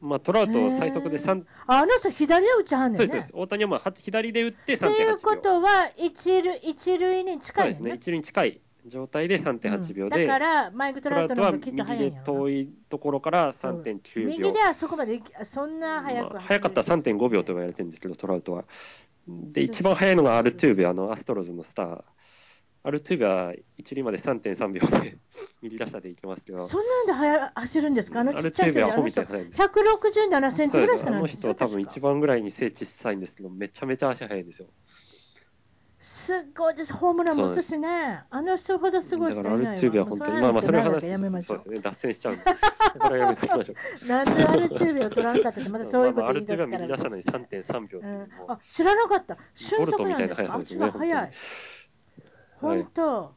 [0.00, 1.44] まあ、トラウト最速で3。
[1.66, 3.32] あ、あの人左で打ちはんねん、ね、そうです。
[3.34, 4.96] 大谷はまあ左で打って3.8秒。
[4.96, 7.94] ということは一塁、一塁に近い、ね、そうですね。
[7.94, 14.28] 一塁に近い状態で3.8秒で、うん、だからマイク・トラウトは右で遠いところから3.9秒。
[14.28, 18.64] 右ではそこまで、そんな早く、まあ、早かったら3.5秒と言われてるんですけど、トラウトは。
[19.26, 22.04] で、一番速いのがアルトゥーベ、あの、アストロズのスター。
[22.86, 25.18] アルトゥーベは一塁まで3.3秒で
[25.60, 26.68] 右打者で行きますけど。
[26.68, 28.20] そんなんで速走るんですか？
[28.20, 29.60] あのちっちゃい人アルトゥーベはみたいな速いんです。
[29.60, 34.68] 167センチぐらいしかないあの人は多分一番ぐらいに背小さいんですけど、めちゃめちゃ足速いんですよ。
[36.00, 41.00] すごいです、ホームランも打つしね、あの人ほどすごいだからアルトゥーベは本当に、まあまあ、それは話
[41.42, 42.44] そうですね、脱線しちゃうんで、
[42.98, 43.76] これはやめときましょう。
[44.08, 46.20] なんでアルトゥーベを取らんかったって、またそういうこ。
[46.20, 49.36] まあ、アルトゥーベは右打者のに3.3秒っていう、うん、あ知らなかった、
[49.78, 51.32] ボルトみたいな速さですね、早い。
[52.60, 53.34] 本当、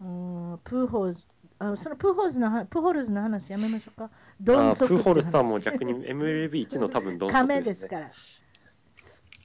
[0.00, 1.26] うん、プーホーズ。
[1.58, 4.10] あそのプーホーズのプーホルズの話やめましょうか。
[4.40, 8.10] ドンソクプーホルズさんも逆に MLB1 の多分ドンソクです、ね、ですから。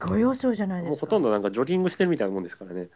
[0.07, 0.89] ご様子じゃないですか。
[0.91, 2.87] もうほとんどなんかジョギングしてるみたいなもんですからね。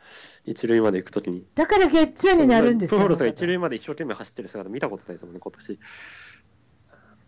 [0.46, 1.46] 一塁まで行くときに。
[1.56, 2.98] だからゲッツーになるんですよ。
[2.98, 5.80] プーホルズが一塁まで一生懸命走ってる姿見たことないですもんね、今年。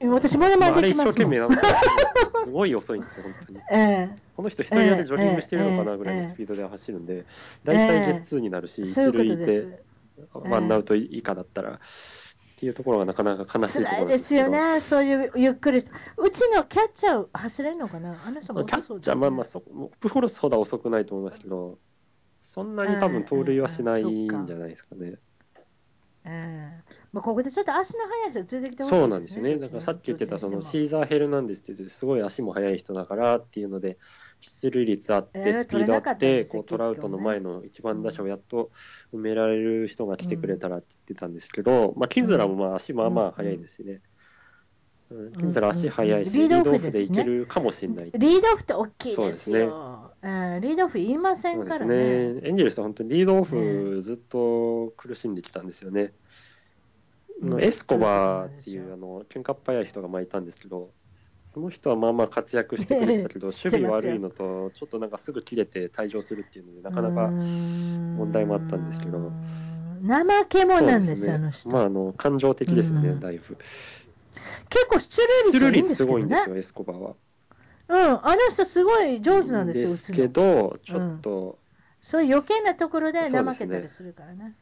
[0.10, 1.62] 私まだまだあれ一生懸命なんか、
[2.30, 3.60] すごい遅いんですよ、本当に。
[3.72, 7.26] えー、この人一人でジョギングしてるのかなぐらいのスピードで走るんで、
[7.64, 9.84] 大体ゲッツーになるし、一塁いて、
[10.34, 11.80] ワンアウト以下だったら、っ
[12.62, 15.82] ていうところがなかなか悲しいところですよね、そういうゆっくりう
[16.30, 19.64] ちのキャッチャー走れるのかなあの人もキャッチャー、まあまあそ、
[20.00, 21.80] プホルスほど遅くないと思いますけど、
[22.40, 25.16] そんなに多分盗塁はしないんじゃないですかね。
[26.24, 29.58] えーまあ、ここでちょっと足の速い人連れてきてほしい、ね、そうなんですよね。
[29.58, 33.98] だからさっき言ってたそのシーザー・ヘルナンデスっていうすごい足も速い人だからっていうので、
[34.40, 38.70] 出塁率あって、スピードあって、こうトラウトの前の一番打者をやっと
[39.14, 44.02] 埋められる人が来てくれたらって言ってたんですけど、まあ、キンズラもまあ足まあまあ速いですしね。
[45.12, 48.12] うん、足速いし、リードオフでいけるかもしれない。
[48.14, 49.24] リードオフって大きいですよ。
[49.24, 49.60] そうですね。
[50.62, 52.34] リードオフ言いませんからね。
[52.36, 52.42] ね。
[52.44, 56.14] エンジェルスは本当にリードオフずっと苦しんできたんですよね。
[57.42, 60.92] うん、エスコバーっていうあの喧嘩っ早い人がまあいたんですけど、
[61.46, 69.34] その人はまあまあ活躍してくれてたけど、守備悪いのと、ちょっとなんかすぐ切れて退場するっていうので、なかなか問題もあったんですけど、
[70.08, 71.70] 怠け者なんですよ、ね、あの人。
[71.70, 73.58] まあ、あの感情的ですよね、だいぶ。
[74.72, 77.16] 結構出塁率、ね、出塁率すごいんですよ、エスコバーは。
[77.90, 81.56] うん、あの人すごい上手なんですよ、ですけど、ちょっと、うん、
[82.02, 84.44] そういう余計なところで怠けたりするからね。
[84.46, 84.56] ね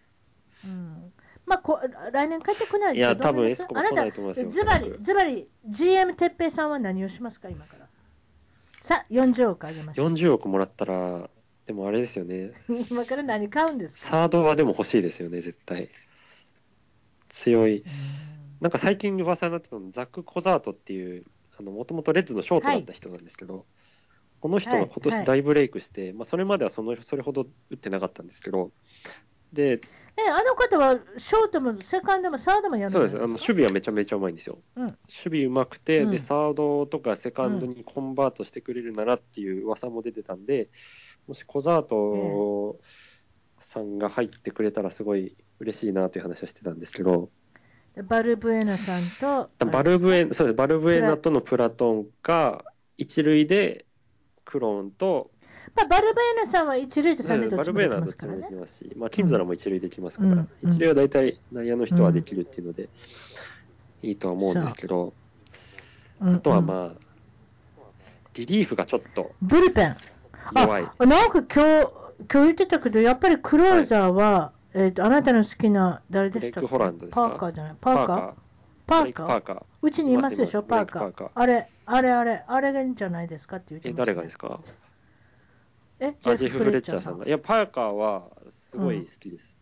[0.65, 1.13] うん。
[1.45, 1.79] まあ、こ
[2.11, 4.49] 来年帰ってこないでいや、多分エスコも来ないと思いますよ。
[4.49, 7.87] ズバリ、ズバリ、GM 哲平さんは何をしますか、今から。
[8.81, 10.09] さあ、40億あげましょう。
[10.09, 11.29] 40億もらったら、
[11.65, 12.51] でもあれですよね。
[12.91, 14.17] 今から何買うんですか？
[14.17, 15.87] サードはでも欲しいですよね、絶対。
[17.29, 17.83] 強い。
[18.61, 21.23] なんか最近噂になってたのザック・コザートっていう、
[21.61, 23.63] もともとレッズのショートだった人なんですけど、はい、
[24.39, 28.71] この人が今年大ブレイクして、はいはい、まあ、それまではそのそれほど打ってなかったんですけど、
[29.53, 29.79] で、
[30.17, 33.15] え、あの方はショートもセカンドもサードもやるそうです。
[33.17, 34.59] あの守備はめちゃめちゃうまいんですよ。
[34.75, 40.69] うん、守備うまくて、うん、で、サードとかセカンドにコンバートしてくれるならっていう噂も出てたんで、
[41.27, 42.79] もしコザート
[43.59, 47.29] さんが入ってくれたらすごい嬉しいなという話をしてたんですけど、
[48.03, 50.53] バルブエナさんと、バルブエそうです。
[50.53, 52.63] バルブエナとのプラトンか、
[52.97, 53.85] 一塁で
[54.45, 55.31] クローンと。
[55.75, 58.39] まあ、バルベーナさんは一塁と三塁どっちもできますからね。
[58.41, 62.89] バルベーナはどっちもできますし、まあ、キンザラも一塁できますから、うん、一塁は大体内野の人はできるっていうので、
[64.01, 65.13] いいとは思うんですけど、
[66.21, 67.09] あとはまあ、
[68.33, 69.95] リリーフがちょっとブルペン。
[70.55, 70.87] 弱い。
[70.97, 71.91] あなんか今日、
[72.31, 76.69] 今日言ってたけど、やっぱりクローザーは、はい、えっ、ー、と、あなたの好きな、誰でしたっけ？
[76.69, 77.75] パーカーじゃない？
[77.79, 78.33] パーカー？
[78.87, 79.63] パーカー。
[79.81, 81.31] うちにいますでしょ、パーカー。
[81.33, 84.59] あれ、あれ、あれ、あれがいいんじゃないですかって言ってえ、誰がですか？
[85.99, 87.25] えジェフ・フレッチャーさんが。
[87.25, 89.57] いや、パーカーはすごい好きです。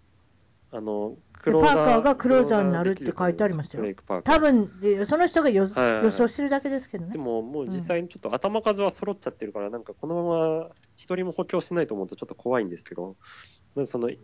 [0.69, 3.95] あのパーカーがクローザーになるって書いてありましたよ。
[4.21, 4.69] 多分
[5.05, 7.13] その人が予想してるだけですけどね。
[7.13, 13.15] でも、もう実際にちょっと頭数は揃っちゃってるから、なんかこのまま一人も補強しないと思うとちょっと怖いんですけど、
[13.77, 14.17] まずそのい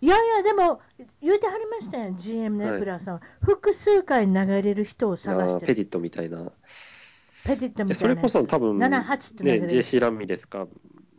[0.00, 0.80] やいや、でも、
[1.20, 5.66] 言うてはりましたよ、GM のエプラーさんは、はい、複数回投げれる人を探して。
[5.66, 6.50] ペディットみたいな。
[7.44, 7.94] ペディットみたいな。
[7.94, 10.66] それこそ多分、ね、JC ランミですか、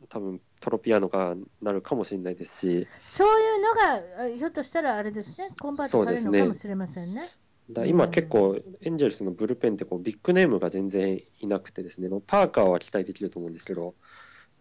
[0.10, 7.22] 多分トロピアノがなるかもしれないですし、そういうのが、ひょっとしたらあれですね、コンバートされるのかもしれませんね。
[7.70, 13.94] だ今、結構、エンジェルスのブルペンってこうビッグネームが全然いなくてですね、パーカーは期待できると思うんですけど、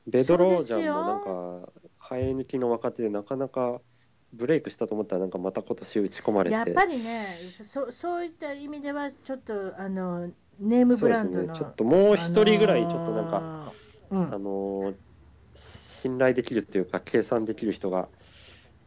[0.07, 3.81] ベドロージャンもなんか、生え抜きの若手でなかなか
[4.33, 6.57] ブレイクしたと思ったら、なんかまた今年打ち込まれて。
[6.57, 13.73] やっぱりねそ、そういった意味では、ちょっとあのネームブランドの、ね、ちょっともう一人ぐらい、ちょっとなんか、
[14.11, 14.95] あのー、あの
[15.55, 18.09] 信頼できるっていうか、計算できる人が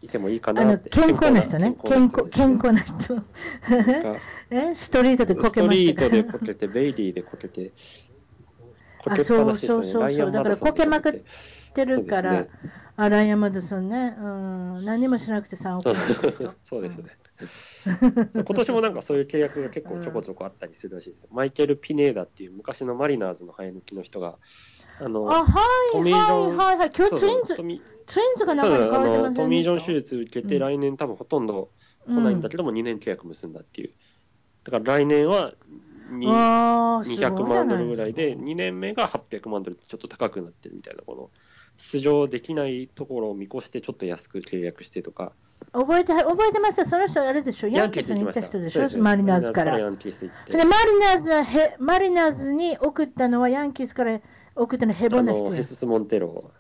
[0.01, 0.89] いてもいいかなって。
[0.89, 1.75] 健康な人ね。
[1.83, 3.23] 健康健康な人。
[4.51, 4.75] え？
[4.75, 7.71] ストリートでこけましたストリートでこけて、ベイリーでこけて、
[9.03, 9.67] こけっぱなしですね。
[9.67, 11.13] そうそうそうだからこけまくっ
[11.73, 12.49] てるから、ね、
[12.95, 14.21] あライアン・マドソンね、う
[14.81, 15.95] ん、何もしなくて3億円
[16.63, 17.05] そうですね。
[17.39, 21.29] 今年もなんかそういう契約が結構ちょこちょこあったりするらしいですよ。
[21.31, 24.37] マイケル・ピネーダっていう昔のマリナーズの生え抜きの人が、
[24.99, 25.49] あの、あは
[25.95, 27.79] いはいはいはい、今日ツインズ、ツイン
[28.37, 31.69] ズが中に書いてますトミー・ジョン手術受けて、来年多分ほとんど
[32.07, 33.91] 来ないんだけども、2年契約結んだっていう。
[34.63, 35.53] だから来年は
[36.09, 41.29] 200万ドルぐらいで、2年目が800万ドルってちょっと高くなってるみたいな、この
[41.77, 45.31] 出場できないところを見越してちょっと安く契約してとか。
[45.73, 49.77] 覚えて、覚えてますその人あれでしょヤンキースに行った人でしょマリナーズから。
[49.79, 50.53] ヤンキース行って。
[50.53, 54.19] で、マリナーズはへ、マリナーズに送ったのはヤンキースから
[54.55, 56.51] 送ったのヘボな人ヘスス・モンテロ。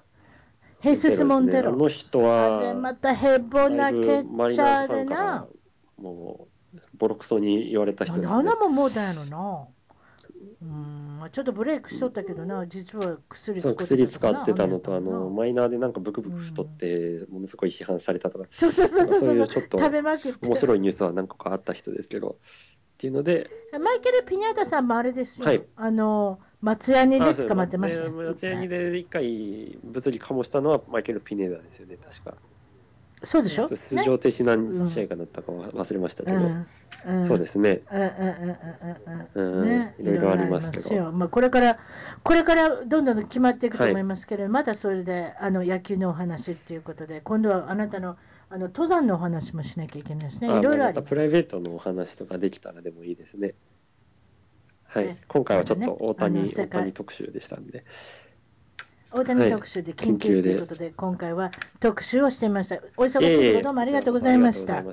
[0.79, 1.73] ヘスス・モンテロ。
[1.73, 5.47] あの人は、またヘボなキャッチャーでな。
[5.97, 6.56] もう、
[6.97, 8.33] ボロクソに言われた人です、ね。
[8.33, 9.67] あんなもんもうだやのな。
[10.61, 18.69] うんちょっとブレイクしとったけどな、実は薬使ってた薬使ってたのと、あのマイナーでなんかブクブク太って、ものすごい批判されたとか、そう
[19.35, 23.49] いうちょっと面白いニュースは何個かあった人ですけど、っていうので、
[23.79, 32.35] マイケル・ピニャータさんもあれですよ、はい、あの松屋にで捕まってました、松屋にで一回物理かもしたのはマイケル・ピネーダですよね、確か。
[33.23, 33.67] そうでしょ？
[33.67, 37.81] 出場停止何試合かなったか忘れましたけど、うん、そうですね。
[37.91, 37.95] い
[40.05, 41.11] ろいろありますけど。
[41.11, 41.79] まあ、これから、
[42.23, 48.17] これからどんどん決まっていくと思いますけれど、はい、またそれであの野球のお話っていうことで、今度はあなたの
[48.49, 50.47] あの登山のお話もしなきゃいけないですね。
[50.47, 53.55] いろいろありプライベートのお話とかできたらでもいいですね。
[54.85, 57.83] はい、ね、今回はちょっと大谷、ね、大谷特集でしたんで。
[59.13, 62.77] 大谷特集で緊急ということで、はい、今回は特集をしてみました。
[62.97, 64.83] お忙しいとどうもありがとうございました。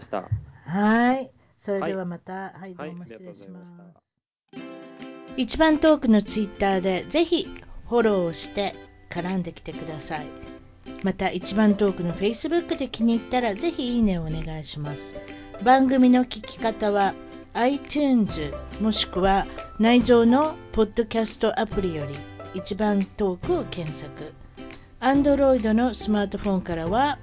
[0.66, 1.30] はい。
[1.58, 3.74] それではまた、はい、はい、どうも失礼します。
[5.36, 7.48] 一番トークのツイッターでぜひ
[7.88, 8.74] フォローをして
[9.10, 10.26] 絡んできてください。
[11.02, 15.16] また一番トークの Facebook で気に入ったらぜひいいねをお願いします。
[15.64, 17.14] 番組の聞き方は
[17.54, 19.46] iTunes もしくは
[19.78, 22.14] 内蔵のポッドキャストアプリより
[22.54, 24.32] 一番トークを検索
[25.00, 27.18] Android のスマートフォンからは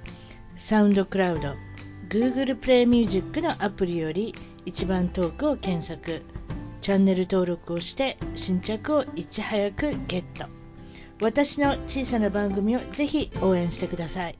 [0.56, 1.54] サウンドクラウド
[2.08, 4.34] Google プレイミュージックのアプリより
[4.66, 6.22] 一番トークを検索。
[6.82, 10.44] チャンネル登録をして新着をいち早くゲット。
[11.20, 14.36] 私の小さな番組をぜひ応援してください。